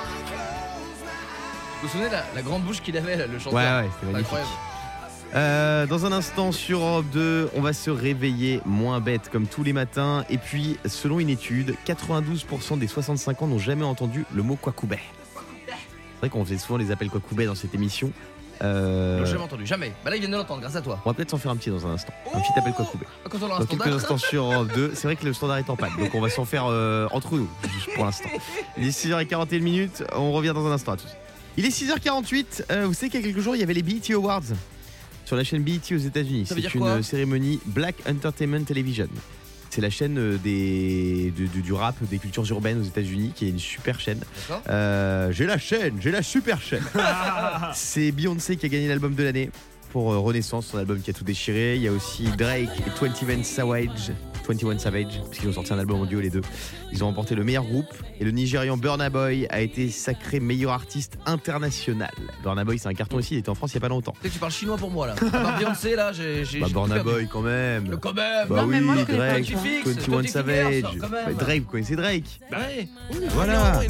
Vous 1.81 1.89
vous 1.89 1.89
souvenez 1.89 2.11
la, 2.11 2.25
la 2.35 2.43
grande 2.43 2.63
bouche 2.63 2.81
qu'il 2.81 2.97
avait, 2.97 3.17
là, 3.17 3.27
le 3.27 3.35
Ouais, 3.35 3.41
chanteur? 3.41 3.83
Ouais, 3.83 3.89
c'était 3.95 4.13
magnifique. 4.13 4.27
Incroyable. 4.27 4.51
Euh, 5.35 5.87
dans 5.87 6.05
un 6.05 6.13
instant 6.13 6.53
sur 6.53 6.81
Europe 6.81 7.07
2, 7.13 7.51
on 7.55 7.61
va 7.63 7.73
se 7.73 7.91
réveiller 7.91 8.61
moins 8.67 9.01
bête 9.01 9.31
comme 9.31 9.47
tous 9.47 9.63
les 9.63 9.73
matins. 9.73 10.25
Et 10.29 10.37
puis, 10.39 10.79
selon 10.85 11.21
une 11.21 11.31
étude, 11.31 11.75
92% 11.87 12.79
des 12.79 12.87
65 12.87 13.43
ans 13.43 13.47
n'ont 13.47 13.59
jamais 13.59 13.85
entendu 13.85 14.25
le 14.35 14.43
mot 14.43 14.57
Kwakubé. 14.57 14.99
C'est 16.23 16.29
vrai 16.29 16.39
qu'on 16.39 16.45
faisait 16.45 16.59
souvent 16.59 16.79
les 16.79 16.93
appels 16.93 17.11
Kwakubé 17.11 17.47
dans 17.47 17.57
cette 17.57 17.75
émission. 17.75 18.13
Euh, 18.63 19.25
J'ai 19.25 19.33
jamais 19.33 19.43
entendu, 19.43 19.67
jamais. 19.67 19.93
Bah 20.05 20.11
là, 20.11 20.15
ils 20.15 20.21
viennent 20.21 20.31
de 20.31 20.37
l'entendre, 20.37 20.61
grâce 20.61 20.77
à 20.77 20.81
toi. 20.81 21.01
on 21.05 21.11
va 21.11 21.15
peut-être 21.15 21.31
s'en 21.31 21.37
faire 21.37 21.51
un 21.51 21.57
petit 21.57 21.71
dans 21.71 21.85
un 21.85 21.95
instant. 21.95 22.13
Un 22.33 22.39
petit 22.39 22.57
appel 22.57 22.73
Kwakubé. 22.75 23.07
Quand 23.29 23.39
on 23.43 23.47
aura 23.47 23.57
un 23.57 23.59
Dans 23.59 23.67
quelques 23.67 23.87
instants 23.89 24.19
sur 24.19 24.65
2. 24.67 24.93
C'est 24.95 25.09
vrai 25.09 25.17
que 25.17 25.25
le 25.25 25.33
standard 25.33 25.57
est 25.57 25.69
en 25.69 25.75
panne, 25.75 25.91
donc 25.99 26.15
on 26.15 26.21
va 26.21 26.31
s'en 26.31 26.45
faire 26.45 26.67
euh, 26.69 27.09
entre 27.11 27.35
nous, 27.35 27.49
juste 27.75 27.93
pour 27.97 28.05
l'instant. 28.05 28.29
Il 28.79 28.87
est 28.87 28.91
6h41 28.91 29.59
minutes, 29.59 30.05
on 30.15 30.31
revient 30.31 30.53
dans 30.55 30.65
un 30.65 30.71
instant 30.71 30.93
à 30.93 30.97
tous. 30.97 31.09
Il 31.57 31.67
est 31.67 31.71
6h48, 31.71 32.67
euh, 32.71 32.87
vous 32.87 32.95
savez 32.95 33.11
qu'il 33.11 33.21
y 33.21 33.25
a 33.25 33.27
quelques 33.27 33.41
jours, 33.43 33.57
il 33.57 33.59
y 33.59 33.65
avait 33.65 33.75
les 33.75 33.83
BET 33.83 34.15
Awards 34.15 34.43
sur 35.25 35.35
la 35.35 35.43
chaîne 35.43 35.65
BET 35.65 35.81
aux 35.91 35.97
États-Unis. 35.97 36.45
C'est 36.47 36.73
une 36.75 36.81
quoi? 36.83 37.03
cérémonie 37.03 37.59
Black 37.67 37.97
Entertainment 38.09 38.63
Television. 38.63 39.09
C'est 39.75 39.81
la 39.81 39.89
chaîne 39.89 40.19
euh, 40.19 40.37
des, 40.37 41.33
de- 41.35 41.47
de- 41.47 41.63
du 41.63 41.73
rap, 41.73 41.95
des 42.11 42.19
cultures 42.19 42.45
urbaines 42.51 42.79
aux 42.83 42.85
États-Unis, 42.85 43.33
qui 43.35 43.47
est 43.47 43.49
une 43.49 43.59
super 43.59 43.99
chaîne. 43.99 44.21
Euh, 44.69 45.33
j'ai 45.33 45.47
la 45.47 45.57
chaîne, 45.57 45.95
j'ai 45.99 46.11
la 46.11 46.23
super 46.23 46.61
chaîne. 46.61 46.83
C'est 47.73 48.13
Beyoncé 48.13 48.57
qui 48.57 48.67
a 48.67 48.69
gagné 48.69 48.87
l'album 48.87 49.15
de 49.15 49.23
l'année 49.23 49.51
pour 49.93 50.11
euh, 50.11 50.19
Renaissance, 50.19 50.67
son 50.69 50.79
album 50.79 51.01
qui 51.01 51.11
a 51.11 51.13
tout 51.13 51.23
déchiré. 51.23 51.77
Il 51.77 51.83
y 51.83 51.89
a 51.89 51.93
aussi 51.93 52.25
Drake 52.39 52.71
et 52.79 53.05
21 53.05 53.43
Savage, 53.43 54.13
21 54.49 54.79
Savage, 54.79 55.21
puisqu'ils 55.29 55.51
ont 55.51 55.53
sorti 55.53 55.75
un 55.75 55.79
album 55.79 56.01
en 56.01 56.07
duo 56.07 56.21
les 56.21 56.31
deux. 56.31 56.41
Ils 56.93 57.05
ont 57.05 57.09
remporté 57.09 57.35
le 57.35 57.45
meilleur 57.45 57.65
groupe 57.65 57.93
et 58.19 58.25
le 58.25 58.31
Nigérian 58.31 58.79
Burna 58.79 59.11
Boy 59.11 59.47
a 59.51 59.61
été 59.61 59.91
sacré 59.91 60.41
meilleur 60.41 60.73
artiste 60.73 61.19
international. 61.27 62.11
Burna 62.43 62.65
Boy, 62.65 62.79
c'est 62.79 62.89
un 62.89 62.95
carton 62.95 63.19
aussi, 63.19 63.35
il 63.35 63.39
était 63.39 63.51
en 63.51 63.55
France 63.55 63.73
il 63.73 63.75
y 63.75 63.79
a 63.79 63.81
pas 63.83 63.89
longtemps. 63.89 64.15
Tu 64.17 64.23
sais 64.23 64.29
que 64.29 64.35
tu 64.35 64.41
parles 64.41 64.53
chinois 64.53 64.79
pour 64.79 64.91
moi 64.91 65.09
là. 65.09 65.15
Beyoncé 65.59 65.95
là, 65.95 66.13
j'ai. 66.13 66.43
Bah 66.59 66.69
Burna. 66.73 67.03
Boy 67.03 67.29
quand 67.31 67.43
même. 67.43 67.91
Le 67.91 67.97
quand 67.99 68.15
même. 68.15 68.49
Bah 68.49 68.63
Non, 68.63 68.67
mais 68.67 68.79
oui, 68.79 68.85
moi, 68.85 68.95
Drake, 69.05 69.43
du 69.43 69.53
tout. 69.53 69.59
Fixe, 69.59 69.89
21 69.89 70.05
Twenty 70.05 70.29
Savage. 70.29 70.83
Fingers, 70.85 70.99
quand 71.01 71.09
même. 71.11 71.25
Bah, 71.27 71.45
Drake, 71.45 71.63
vous 71.63 71.71
connaissez 71.71 71.97
Drake 71.97 72.41
Ouais. 72.51 72.89
Voilà. 73.35 73.81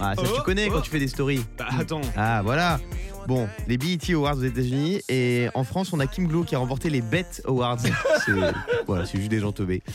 Ah, 0.00 0.14
ça 0.14 0.22
Oh, 0.24 0.36
tu 0.36 0.42
connais 0.42 0.68
oh. 0.68 0.74
quand 0.74 0.80
tu 0.82 0.90
fais 0.90 0.98
des 1.00 1.08
stories. 1.08 1.44
Bah 1.58 1.66
attends. 1.78 2.00
Ah 2.16 2.42
voilà. 2.44 2.78
Bon, 3.30 3.48
les 3.68 3.78
BET 3.78 4.12
Awards 4.12 4.38
aux 4.38 4.42
États-Unis 4.42 5.02
et 5.08 5.46
en 5.54 5.62
France, 5.62 5.92
on 5.92 6.00
a 6.00 6.08
Kim 6.08 6.26
Glow 6.26 6.42
qui 6.42 6.56
a 6.56 6.58
remporté 6.58 6.90
les 6.90 7.00
Bet 7.00 7.26
Awards. 7.44 7.78
C'est 8.26 8.32
voilà, 8.88 9.06
c'est 9.06 9.18
juste 9.18 9.30
des 9.30 9.38
gens 9.38 9.52
teubés. 9.52 9.84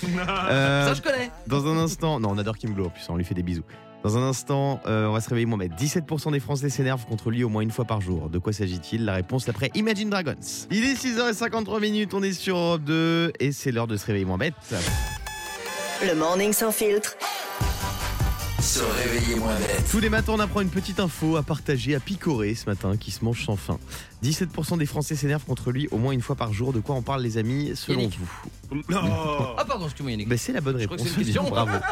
Euh, 0.50 0.88
Ça, 0.88 0.94
je 0.94 1.02
connais. 1.02 1.30
dans 1.46 1.68
un 1.68 1.78
instant, 1.78 2.22
non, 2.22 2.30
on 2.30 2.38
adore 2.38 2.58
Kim 2.58 2.74
Glow, 2.74 2.86
en 2.86 2.90
plus 2.90 3.04
on 3.10 3.18
lui 3.18 3.26
fait 3.26 3.34
des 3.34 3.44
bisous. 3.44 3.66
Dans 4.06 4.18
un 4.18 4.22
instant, 4.22 4.80
euh, 4.88 5.08
on 5.08 5.12
va 5.12 5.20
se 5.20 5.28
réveiller 5.28 5.48
moins 5.48 5.58
bête. 5.58 5.74
17% 5.78 6.32
des 6.32 6.40
Français 6.40 6.70
s'énervent 6.70 7.06
contre 7.06 7.30
lui 7.30 7.44
au 7.44 7.50
moins 7.50 7.62
une 7.62 7.72
fois 7.72 7.84
par 7.84 8.00
jour. 8.00 8.30
De 8.30 8.40
quoi 8.40 8.54
s'agit-il? 8.54 9.04
La 9.04 9.16
réponse 9.16 9.50
après 9.50 9.70
Imagine 9.76 10.10
Dragons. 10.10 10.36
Il 10.72 10.86
est 10.86 10.94
6h53 10.94 11.82
minutes, 11.82 12.14
on 12.14 12.24
est 12.24 12.32
sur 12.32 12.56
Europe 12.56 12.84
2 12.86 13.34
et 13.42 13.52
c'est 13.52 13.74
l'heure 13.74 13.88
de 13.88 13.98
se 13.98 14.06
réveiller 14.06 14.24
moins 14.26 14.38
bête. 14.38 14.54
Le 16.08 16.16
morning 16.16 16.54
sans 16.54 16.72
filtre. 16.72 17.18
Se 18.66 18.80
réveiller 18.80 19.36
moins 19.36 19.56
bête. 19.60 19.84
Tous 19.92 20.00
les 20.00 20.10
matins, 20.10 20.34
on 20.34 20.40
apprend 20.40 20.60
une 20.62 20.70
petite 20.70 21.00
info 21.00 21.36
à 21.38 21.44
partager, 21.44 21.94
à 21.94 22.00
picorer 22.00 22.56
ce 22.56 22.66
matin, 22.66 22.98
qui 22.98 23.12
se 23.12 23.24
mange 23.24 23.46
sans 23.46 23.56
fin. 23.56 23.78
17% 24.24 24.80
des 24.80 24.88
Français 24.88 25.16
s'énervent 25.16 25.46
contre 25.46 25.72
lui 25.72 25.88
au 25.92 26.00
moins 26.00 26.14
une 26.14 26.22
fois 26.24 26.36
par 26.36 26.52
jour. 26.52 26.74
De 26.74 26.80
quoi 26.80 26.96
on 26.96 27.04
parle, 27.04 27.22
les 27.22 27.38
amis, 27.38 27.74
selon 27.76 28.00
Yannick. 28.00 28.20
vous 28.20 28.82
Non. 28.90 29.54
Ah, 29.58 29.66
pardon, 29.66 29.86
excuse-moi 29.86 30.12
Yannick. 30.12 30.28
Ben, 30.28 30.38
C'est 30.40 30.52
la 30.52 30.62
bonne 30.62 30.80
Je 30.80 30.86
crois 30.86 30.98
réponse. 30.98 31.10
que 31.10 31.14
c'est 31.14 31.20
une 31.22 31.26
question. 31.26 31.50
Bravo. 31.50 31.72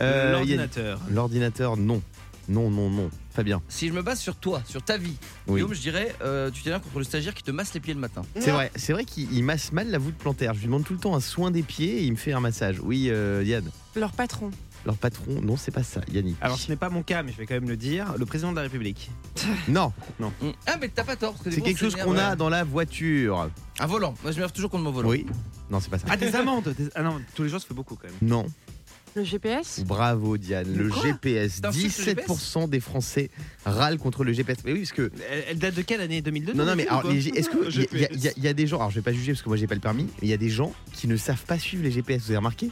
Euh, 0.00 0.32
L'ordinateur. 0.32 0.98
Yannick. 0.98 1.14
L'ordinateur, 1.14 1.76
non. 1.76 2.02
Non, 2.48 2.70
non, 2.70 2.90
non. 2.90 3.08
Fabien. 3.34 3.62
Si 3.68 3.88
je 3.88 3.92
me 3.92 4.02
base 4.02 4.20
sur 4.20 4.36
toi, 4.36 4.62
sur 4.68 4.82
ta 4.82 4.98
vie, 4.98 5.16
Oui. 5.46 5.54
Guillaume, 5.54 5.74
je 5.74 5.80
dirais, 5.80 6.14
euh, 6.22 6.50
tu 6.50 6.62
t'énerves 6.62 6.82
contre 6.82 6.98
le 6.98 7.04
stagiaire 7.04 7.34
qui 7.34 7.42
te 7.42 7.50
masse 7.50 7.72
les 7.74 7.80
pieds 7.80 7.94
le 7.94 8.00
matin. 8.00 8.22
C'est 8.38 8.50
vrai, 8.50 8.70
c'est 8.76 8.92
vrai 8.92 9.04
qu'il 9.04 9.32
il 9.32 9.42
masse 9.42 9.72
mal 9.72 9.90
la 9.90 9.98
voûte 9.98 10.14
plantaire. 10.16 10.52
Je 10.54 10.58
lui 10.60 10.66
demande 10.66 10.84
tout 10.84 10.92
le 10.92 10.98
temps 10.98 11.14
un 11.16 11.20
soin 11.20 11.50
des 11.50 11.62
pieds 11.62 11.98
et 11.98 12.02
il 12.04 12.12
me 12.12 12.16
fait 12.16 12.32
un 12.32 12.40
massage. 12.40 12.78
Oui, 12.80 13.06
euh, 13.10 13.42
Yann. 13.44 13.64
Leur 13.94 14.12
patron. 14.12 14.50
Leur 14.86 14.96
patron, 14.96 15.40
non, 15.42 15.56
c'est 15.56 15.72
pas 15.72 15.82
ça, 15.82 16.00
Yannick. 16.12 16.36
Alors 16.40 16.56
ce 16.58 16.70
n'est 16.70 16.76
pas 16.76 16.88
mon 16.90 17.02
cas, 17.02 17.22
mais 17.24 17.32
je 17.32 17.36
vais 17.38 17.44
quand 17.46 17.54
même 17.54 17.68
le 17.68 17.76
dire. 17.76 18.14
Le 18.18 18.24
président 18.24 18.52
de 18.52 18.56
la 18.56 18.62
République. 18.62 19.10
non, 19.68 19.92
Mm. 20.20 20.24
Ah, 20.66 20.76
mais 20.80 20.88
t'as 20.88 21.02
pas 21.04 21.16
tort. 21.16 21.32
parce 21.32 21.42
que 21.44 21.48
des 21.50 21.56
c'est 21.56 21.60
fois, 21.60 21.68
quelque 21.68 21.78
chose 21.78 21.90
s'énerve, 21.92 22.08
qu'on 22.08 22.16
a 22.18 22.30
ouais. 22.30 22.36
dans 22.36 22.48
la 22.48 22.62
voiture. 22.64 23.50
Un 23.80 23.86
volant. 23.86 24.14
Moi, 24.22 24.30
je 24.30 24.36
m'énerve 24.36 24.52
toujours 24.52 24.70
contre 24.70 24.84
mon 24.84 24.92
volant. 24.92 25.08
Oui. 25.08 25.26
Non, 25.70 25.80
c'est 25.80 25.90
pas 25.90 25.98
ça. 25.98 26.06
Ah 26.08 26.16
des 26.16 26.34
amendes. 26.36 26.72
des- 26.78 26.88
Ah 26.94 27.02
non, 27.02 27.20
tous 27.34 27.42
les 27.42 27.48
jours 27.48 27.60
ça 27.60 27.66
fait 27.66 27.74
beaucoup 27.74 27.96
quand 27.96 28.06
même. 28.06 28.14
Non. 28.22 28.46
Le 29.16 29.24
GPS. 29.24 29.82
Bravo 29.84 30.36
Diane, 30.36 30.72
le 30.76 30.88
Quoi 30.90 31.02
GPS. 31.02 31.62
T'insultes 31.62 31.98
le 32.06 32.14
17% 32.14 32.68
des 32.68 32.80
Français 32.80 33.30
râlent 33.64 33.98
contre 33.98 34.22
le 34.24 34.32
GPS. 34.32 34.58
Mais 34.64 34.72
oui, 34.72 34.80
parce 34.80 34.92
que. 34.92 35.10
Elle, 35.30 35.44
elle 35.50 35.58
date 35.58 35.74
de 35.74 35.82
quelle 35.82 36.00
année? 36.02 36.20
2002 36.22 36.52
Non, 36.52 36.64
non, 36.66 36.76
mais 36.76 36.86
alors, 36.86 37.10
les 37.10 37.20
G- 37.22 37.32
est-ce 37.34 37.48
que. 37.48 37.56
Le 37.64 37.70
Il 37.70 37.78
y, 37.80 37.84
a- 37.84 37.88
il 37.92 38.00
y 38.00 38.04
a- 38.04 38.08
GPS. 38.20 38.34
il 38.36 38.44
y 38.44 38.48
a 38.48 38.52
des 38.52 38.66
gens, 38.66 38.76
alors 38.76 38.90
je 38.90 38.96
vais 38.96 39.02
pas 39.02 39.12
juger 39.12 39.32
parce 39.32 39.42
que 39.42 39.48
moi 39.48 39.56
j'ai 39.56 39.66
pas 39.66 39.74
le 39.74 39.80
permis, 39.80 40.04
mais 40.04 40.10
il 40.22 40.28
y 40.28 40.32
a 40.34 40.36
des 40.36 40.50
gens 40.50 40.72
qui 40.92 41.08
ne 41.08 41.16
savent 41.16 41.44
pas 41.44 41.58
suivre 41.58 41.82
les 41.82 41.90
GPS. 41.90 42.22
Vous 42.22 42.30
avez 42.30 42.36
remarqué? 42.38 42.70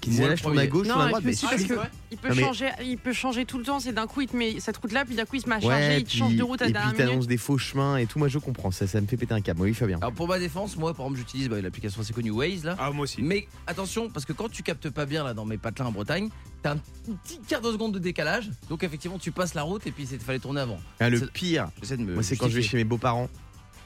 Qui 0.00 0.10
Moi, 0.12 0.28
là, 0.28 0.34
je 0.34 0.42
tourne 0.42 0.58
à 0.58 0.66
gauche, 0.66 0.86
je 0.86 0.92
tourne 0.92 1.02
à 1.04 1.08
droite. 1.08 1.24
Mais 1.24 1.34
parce 1.40 1.62
que 1.64 1.74
il 2.10 2.16
peut 2.18 2.34
changer, 2.34 2.70
il 2.82 2.96
peut 2.96 3.12
changer 3.12 3.44
tout 3.44 3.58
le 3.58 3.64
temps. 3.64 3.80
C'est 3.80 3.92
d'un 3.92 4.06
coup 4.06 4.22
il 4.22 4.28
te 4.28 4.36
met 4.36 4.58
cette 4.58 4.76
route 4.78 4.92
là, 4.92 5.04
puis 5.04 5.14
d'un 5.14 5.26
coup 5.26 5.36
il 5.36 5.42
se 5.42 5.48
met 5.48 5.56
à 5.56 5.60
charger, 5.60 5.76
Ouais, 5.76 6.00
il 6.00 6.04
te 6.04 6.10
change 6.10 6.34
de 6.34 6.42
route 6.42 6.62
à 6.62 6.64
la 6.64 6.70
et 6.70 6.72
puis 6.72 6.80
dernière 6.80 6.94
il 6.94 6.96
t'annonce 6.96 7.14
minute. 7.16 7.28
des 7.28 7.36
faux 7.36 7.58
chemins 7.58 7.96
et 7.98 8.06
tout. 8.06 8.18
Moi 8.18 8.28
je 8.28 8.38
comprends, 8.38 8.70
ça, 8.70 8.86
ça 8.86 9.00
me 9.00 9.06
fait 9.06 9.16
péter 9.18 9.34
un 9.34 9.40
câble. 9.42 9.60
Oui, 9.60 9.74
Fabien. 9.74 9.98
Alors, 9.98 10.12
pour 10.12 10.26
ma 10.26 10.38
défense, 10.38 10.76
moi, 10.76 10.94
par 10.94 11.04
exemple, 11.06 11.18
j'utilise 11.18 11.48
bah, 11.50 11.60
l'application 11.60 12.00
assez 12.00 12.12
connue 12.14 12.30
Waze 12.30 12.64
là. 12.64 12.76
Ah 12.78 12.90
moi 12.92 13.04
aussi. 13.04 13.20
Mais 13.22 13.46
attention, 13.66 14.08
parce 14.08 14.24
que 14.24 14.32
quand 14.32 14.48
tu 14.50 14.62
captes 14.62 14.88
pas 14.88 15.04
bien 15.04 15.22
là 15.22 15.34
dans 15.34 15.44
mes 15.44 15.58
patelins 15.58 15.86
en 15.88 15.92
Bretagne, 15.92 16.30
t'as 16.62 16.72
un 16.72 16.76
petit 17.24 17.38
quart 17.46 17.60
de 17.60 17.70
seconde 17.70 17.92
de 17.92 17.98
décalage. 17.98 18.50
Donc 18.70 18.82
effectivement, 18.82 19.18
tu 19.18 19.32
passes 19.32 19.52
la 19.54 19.62
route 19.62 19.86
et 19.86 19.90
puis 19.92 20.08
il 20.10 20.18
fallait 20.18 20.38
tourner 20.38 20.62
avant. 20.62 20.78
Ah, 20.98 21.10
le 21.10 21.20
pire, 21.26 21.68
J'essaie 21.82 21.98
de 21.98 22.02
me. 22.04 22.14
moi 22.14 22.22
c'est 22.22 22.36
quand 22.36 22.48
je 22.48 22.56
vais 22.56 22.62
chez 22.62 22.78
mes 22.78 22.84
beaux-parents 22.84 23.28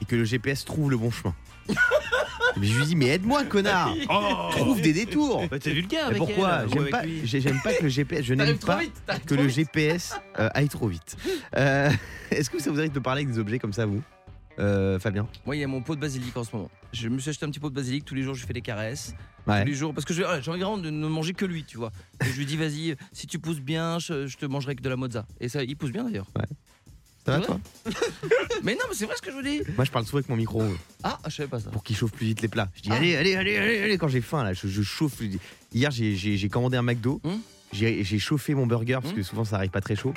et 0.01 0.05
que 0.05 0.15
le 0.15 0.23
GPS 0.23 0.63
trouve 0.63 0.89
le 0.91 0.97
bon 0.97 1.11
chemin. 1.11 1.33
mais 2.59 2.67
je 2.67 2.77
lui 2.77 2.85
dis, 2.85 2.95
mais 2.95 3.07
aide-moi, 3.07 3.43
connard 3.45 3.93
Oh 4.09 4.49
Trouve 4.51 4.81
des 4.81 4.93
détours 4.93 5.47
Bah, 5.49 5.59
T'es 5.59 5.71
vulgaire 5.71 6.03
Mais 6.09 6.15
avec 6.15 6.17
pourquoi 6.19 6.65
J'aime 6.67 6.89
pas, 6.89 7.01
j'aime 7.23 7.59
pas 7.63 7.73
que 7.73 7.83
le 7.83 7.89
GPS, 7.89 8.23
je 8.25 8.33
n'aime 8.33 8.57
pas 8.57 8.79
vite. 8.79 8.93
que 9.25 9.35
le. 9.35 9.47
GPS 9.49 10.15
euh, 10.39 10.49
aille 10.53 10.69
trop 10.69 10.87
vite. 10.87 11.17
Euh, 11.57 11.89
Est-ce 12.31 12.49
que 12.49 12.59
ça 12.59 12.71
vous 12.71 12.79
arrive 12.79 12.91
de 12.91 12.99
parler 12.99 13.21
avec 13.23 13.33
des 13.33 13.39
objets 13.39 13.59
comme 13.59 13.73
ça, 13.73 13.85
vous 13.85 14.01
Euh, 14.59 14.99
Fabien? 14.99 15.27
Moi, 15.45 15.55
il 15.55 15.59
y 15.59 15.63
a 15.63 15.67
mon 15.67 15.81
pot 15.81 15.95
de 15.95 16.01
basilic 16.01 16.35
en 16.37 16.43
ce 16.43 16.55
moment. 16.55 16.69
Je 16.93 17.09
me 17.09 17.19
suis 17.19 17.29
acheté 17.29 17.45
un 17.45 17.49
petit 17.49 17.59
pot 17.59 17.69
de 17.69 17.75
basilic. 17.75 18.05
Tous 18.05 18.15
les 18.15 18.23
jours, 18.23 18.35
je 18.35 18.45
fais 18.45 18.53
des 18.53 18.61
caresses. 18.61 19.13
Ouais. 19.47 19.61
Tous 19.61 19.67
les 19.67 19.73
jours, 19.75 19.93
parce 19.93 20.05
que 20.05 20.13
je- 20.13 20.23
ouais, 20.23 20.41
j'ai 20.41 20.49
envie 20.49 20.61
vraiment 20.61 20.77
de 20.77 20.89
ne 20.89 21.07
manger 21.07 21.33
que 21.33 21.45
lui, 21.45 21.63
tu 21.65 21.77
vois. 21.77 21.91
Et 22.23 22.29
je 22.31 22.37
lui 22.37 22.45
dis, 22.45 22.57
vas-y, 22.57 22.95
si 23.11 23.27
tu 23.27 23.37
pousses 23.37 23.59
bien, 23.59 23.99
je, 23.99 24.25
je 24.27 24.37
te 24.37 24.45
mangerai 24.45 24.71
avec 24.71 24.81
de 24.81 24.89
la 24.89 24.95
mozza. 24.95 25.25
Et 25.39 25.49
ça, 25.49 25.63
il 25.63 25.75
pousse 25.75 25.91
bien 25.91 26.05
d'ailleurs. 26.05 26.27
Ça 27.25 27.39
va 27.39 27.45
toi 27.45 27.59
Mais 28.63 28.73
non, 28.73 28.81
mais 28.89 28.95
c'est 28.95 29.05
vrai 29.05 29.15
ce 29.17 29.21
que 29.21 29.31
je 29.31 29.35
vous 29.35 29.41
dis. 29.41 29.61
Moi 29.75 29.85
je 29.85 29.91
parle 29.91 30.05
souvent 30.05 30.17
avec 30.19 30.29
mon 30.29 30.35
micro 30.35 30.61
euh, 30.61 30.73
Ah, 31.03 31.19
je 31.27 31.35
savais 31.35 31.49
pas 31.49 31.59
ça. 31.59 31.69
pour 31.71 31.83
qu'il 31.83 31.95
chauffe 31.95 32.11
plus 32.11 32.27
vite 32.27 32.41
les 32.41 32.47
plats. 32.47 32.69
Je 32.75 32.81
dis 32.81 32.89
Ah. 32.91 32.95
allez, 32.95 33.15
allez, 33.15 33.35
allez, 33.35 33.57
allez, 33.57 33.79
allez, 33.81 33.97
quand 33.97 34.07
j'ai 34.07 34.21
faim 34.21 34.43
là, 34.43 34.53
je, 34.53 34.67
je 34.67 34.81
chauffe. 34.81 35.21
Hier 35.73 35.91
j'ai- 35.91 36.15
j'ai 36.15 36.37
j'ai 36.37 36.49
commandé 36.49 36.77
un 36.77 36.81
McDo, 36.83 37.19
Hum. 37.23 37.39
j'ai 37.73 38.03
j'ai 38.03 38.19
chauffé 38.19 38.53
mon 38.55 38.65
burger 38.67 38.93
parce 39.01 39.09
Hum. 39.09 39.15
que 39.15 39.23
souvent 39.23 39.43
ça 39.45 39.57
arrive 39.57 39.71
pas 39.71 39.81
très 39.81 39.95
chaud. 39.95 40.13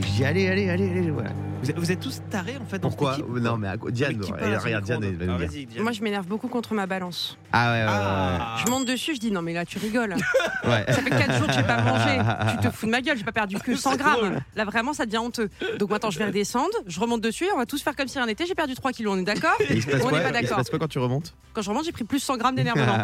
Et 0.00 0.02
je 0.02 0.12
dis 0.12 0.24
allez, 0.24 0.48
allez, 0.48 0.70
allez, 0.70 0.88
allez, 0.90 1.10
voilà. 1.10 1.30
Vous 1.62 1.70
êtes, 1.70 1.78
vous 1.78 1.92
êtes 1.92 2.00
tous 2.00 2.22
tarés 2.30 2.56
en 2.58 2.64
fait 2.64 2.78
dans 2.78 2.88
Pourquoi 2.88 3.10
cette 3.16 3.20
équipe, 3.20 3.34
ou 3.34 3.38
Non 3.38 3.58
mais 3.58 3.68
à 3.68 3.76
quoi- 3.76 3.90
Diane, 3.90 4.16
regarde, 4.18 4.62
regarde, 4.64 4.84
Diane, 4.84 5.04
elle 5.04 5.16
va 5.16 5.26
nous 5.26 5.32
Ah, 5.34 5.38
dire. 5.40 5.46
vas-y, 5.50 5.66
Diane. 5.66 5.82
Moi 5.82 5.92
je 5.92 6.00
m'énerve 6.02 6.26
beaucoup 6.26 6.48
contre 6.48 6.72
ma 6.72 6.86
balance. 6.86 7.36
Ah 7.52 7.72
ouais, 7.72 7.80
ouais, 7.80 7.84
ouais, 7.84 7.90
Ah. 7.92 8.56
Je 8.64 8.70
monte 8.70 8.86
dessus, 8.86 9.14
je 9.16 9.20
dis 9.20 9.30
non 9.30 9.42
mais 9.42 9.52
là 9.52 9.66
tu 9.66 9.76
rigoles. 9.78 10.16
Ça 10.64 10.84
fait 11.02 11.10
4 11.10 11.34
jours 11.36 11.46
que 11.48 11.52
j'ai 11.52 11.62
pas 11.62 11.82
mangé. 11.82 12.18
Tu 12.52 12.66
te 12.66 12.74
fous 12.74 12.86
de 12.86 12.90
ma 12.92 13.02
gueule, 13.02 13.18
j'ai 13.18 13.24
pas 13.24 13.32
perdu 13.32 13.56
que 13.58 13.76
100 13.76 13.90
C'est 13.90 13.98
grammes. 13.98 14.16
drôle. 14.16 14.40
Là 14.56 14.64
vraiment 14.64 14.94
ça 14.94 15.04
devient 15.04 15.18
honteux. 15.18 15.50
Donc 15.78 15.90
maintenant 15.90 16.10
je 16.10 16.18
vais 16.18 16.24
redescendre, 16.26 16.72
je 16.86 16.98
remonte 16.98 17.20
dessus 17.20 17.44
et 17.44 17.52
on 17.52 17.58
va 17.58 17.66
tous 17.66 17.82
faire 17.82 17.94
comme 17.94 18.08
si 18.08 18.16
rien 18.16 18.26
n'était. 18.26 18.46
J'ai 18.46 18.54
perdu 18.54 18.74
3 18.74 18.92
kilos, 18.92 19.14
on 19.14 19.20
est 19.20 19.24
d'accord 19.24 19.58
On 19.60 19.74
n'est 19.74 19.80
pas 19.82 19.98
Il 19.98 20.26
se 20.28 20.32
d'accord. 20.32 20.56
passe 20.56 20.70
quoi 20.70 20.78
quand 20.78 20.88
tu 20.88 20.98
remontes 20.98 21.34
Quand 21.52 21.60
je 21.60 21.68
remonte 21.68 21.84
j'ai 21.84 21.92
pris 21.92 22.04
plus 22.04 22.20
100 22.20 22.38
grammes 22.38 22.56
d'énervement. 22.56 22.96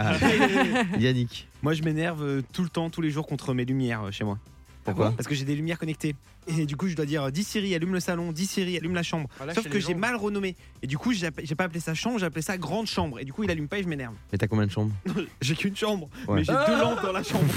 Yannick. 0.98 1.46
Moi 1.62 1.74
je 1.74 1.82
m'énerve 1.82 2.22
euh, 2.22 2.42
tout 2.54 2.62
le 2.62 2.70
temps, 2.70 2.88
tous 2.88 3.02
les 3.02 3.10
jours 3.10 3.26
contre 3.26 3.52
mes 3.52 3.66
lumières 3.66 4.04
euh, 4.04 4.10
chez 4.12 4.24
moi. 4.24 4.38
Pourquoi 4.86 5.12
Parce 5.12 5.28
que 5.28 5.34
j'ai 5.34 5.44
des 5.44 5.54
lumières 5.54 5.78
connectées. 5.78 6.14
Et 6.48 6.64
du 6.64 6.76
coup, 6.76 6.86
je 6.86 6.94
dois 6.94 7.06
dire 7.06 7.30
dis 7.32 7.42
Siri, 7.42 7.74
allume 7.74 7.92
le 7.92 7.98
salon, 8.00 8.30
dis 8.30 8.46
Siri, 8.46 8.76
allume 8.76 8.94
la 8.94 9.02
chambre. 9.02 9.28
Sauf 9.54 9.68
que 9.68 9.80
j'ai 9.80 9.92
gens. 9.94 9.98
mal 9.98 10.14
renommé. 10.16 10.54
Et 10.82 10.86
du 10.86 10.96
coup, 10.96 11.12
j'ai 11.12 11.30
pas 11.30 11.64
appelé 11.64 11.80
ça 11.80 11.92
chambre, 11.92 12.18
j'ai 12.20 12.26
appelé 12.26 12.40
ça 12.42 12.56
grande 12.56 12.86
chambre. 12.86 13.18
Et 13.18 13.24
du 13.24 13.32
coup, 13.32 13.42
il 13.42 13.50
allume 13.50 13.66
pas 13.66 13.78
et 13.78 13.82
je 13.82 13.88
m'énerve. 13.88 14.14
Mais 14.32 14.38
t'as 14.38 14.46
combien 14.46 14.64
de 14.66 14.70
chambres 14.70 14.92
J'ai 15.40 15.56
qu'une 15.56 15.74
chambre, 15.76 16.08
Ouais. 16.28 16.36
mais 16.36 16.44
j'ai 16.44 16.52
Ah 16.52 16.64
deux 16.68 16.80
lampes 16.80 17.02
dans 17.02 17.12
la 17.12 17.22
chambre. 17.24 17.44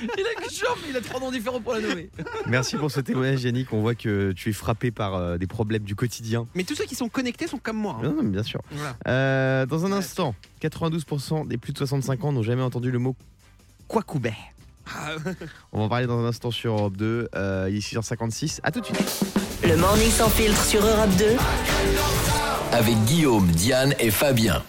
Il 0.00 0.24
a 0.24 0.40
qu'une 0.40 0.50
chambre, 0.56 0.78
il 0.88 0.96
a 0.96 1.00
trois 1.00 1.18
noms 1.20 1.30
différents 1.32 1.60
pour 1.60 1.72
la 1.74 1.80
nommer. 1.80 2.08
Merci 2.46 2.76
pour 2.76 2.90
ce 2.92 3.00
témoignage, 3.00 3.42
Yannick. 3.42 3.72
On 3.72 3.80
voit 3.80 3.96
que 3.96 4.30
tu 4.32 4.50
es 4.50 4.52
frappé 4.52 4.92
par 4.92 5.14
euh, 5.16 5.36
des 5.38 5.46
problèmes 5.48 5.82
du 5.82 5.96
quotidien. 5.96 6.46
mais 6.54 6.62
tous 6.62 6.76
ceux 6.76 6.84
qui 6.84 6.94
sont 6.94 7.08
connectés 7.08 7.48
sont 7.48 7.58
comme 7.58 7.76
moi. 7.78 7.98
hein. 7.98 8.04
Non, 8.08 8.22
non, 8.22 8.28
bien 8.28 8.44
sûr. 8.44 8.60
Voilà. 8.70 8.96
Euh, 9.08 9.66
dans 9.66 9.84
un 9.84 9.90
instant, 9.92 10.34
92% 10.62 11.48
des 11.48 11.58
plus 11.58 11.72
de 11.72 11.78
65 11.78 12.22
ans 12.24 12.32
n'ont 12.32 12.42
jamais 12.44 12.62
entendu 12.62 12.90
le 12.92 12.98
mot 13.00 13.16
Kwakubé. 13.88 14.32
On 15.72 15.78
va 15.78 15.84
en 15.84 15.88
parler 15.88 16.06
dans 16.06 16.18
un 16.18 16.26
instant 16.26 16.50
sur 16.50 16.74
Europe 16.74 16.96
2. 16.96 17.28
Euh, 17.34 17.68
il 17.70 17.76
est 17.76 17.80
6h56. 17.80 18.60
À 18.62 18.70
tout 18.70 18.80
de 18.80 18.86
suite. 18.86 19.20
Le 19.62 19.76
morning 19.76 20.10
sans 20.10 20.28
filtre 20.28 20.64
sur 20.64 20.84
Europe 20.84 21.10
2. 21.18 21.24
Avec 22.72 22.94
Guillaume, 23.04 23.46
Diane 23.48 23.94
et 23.98 24.10
Fabien. 24.10 24.62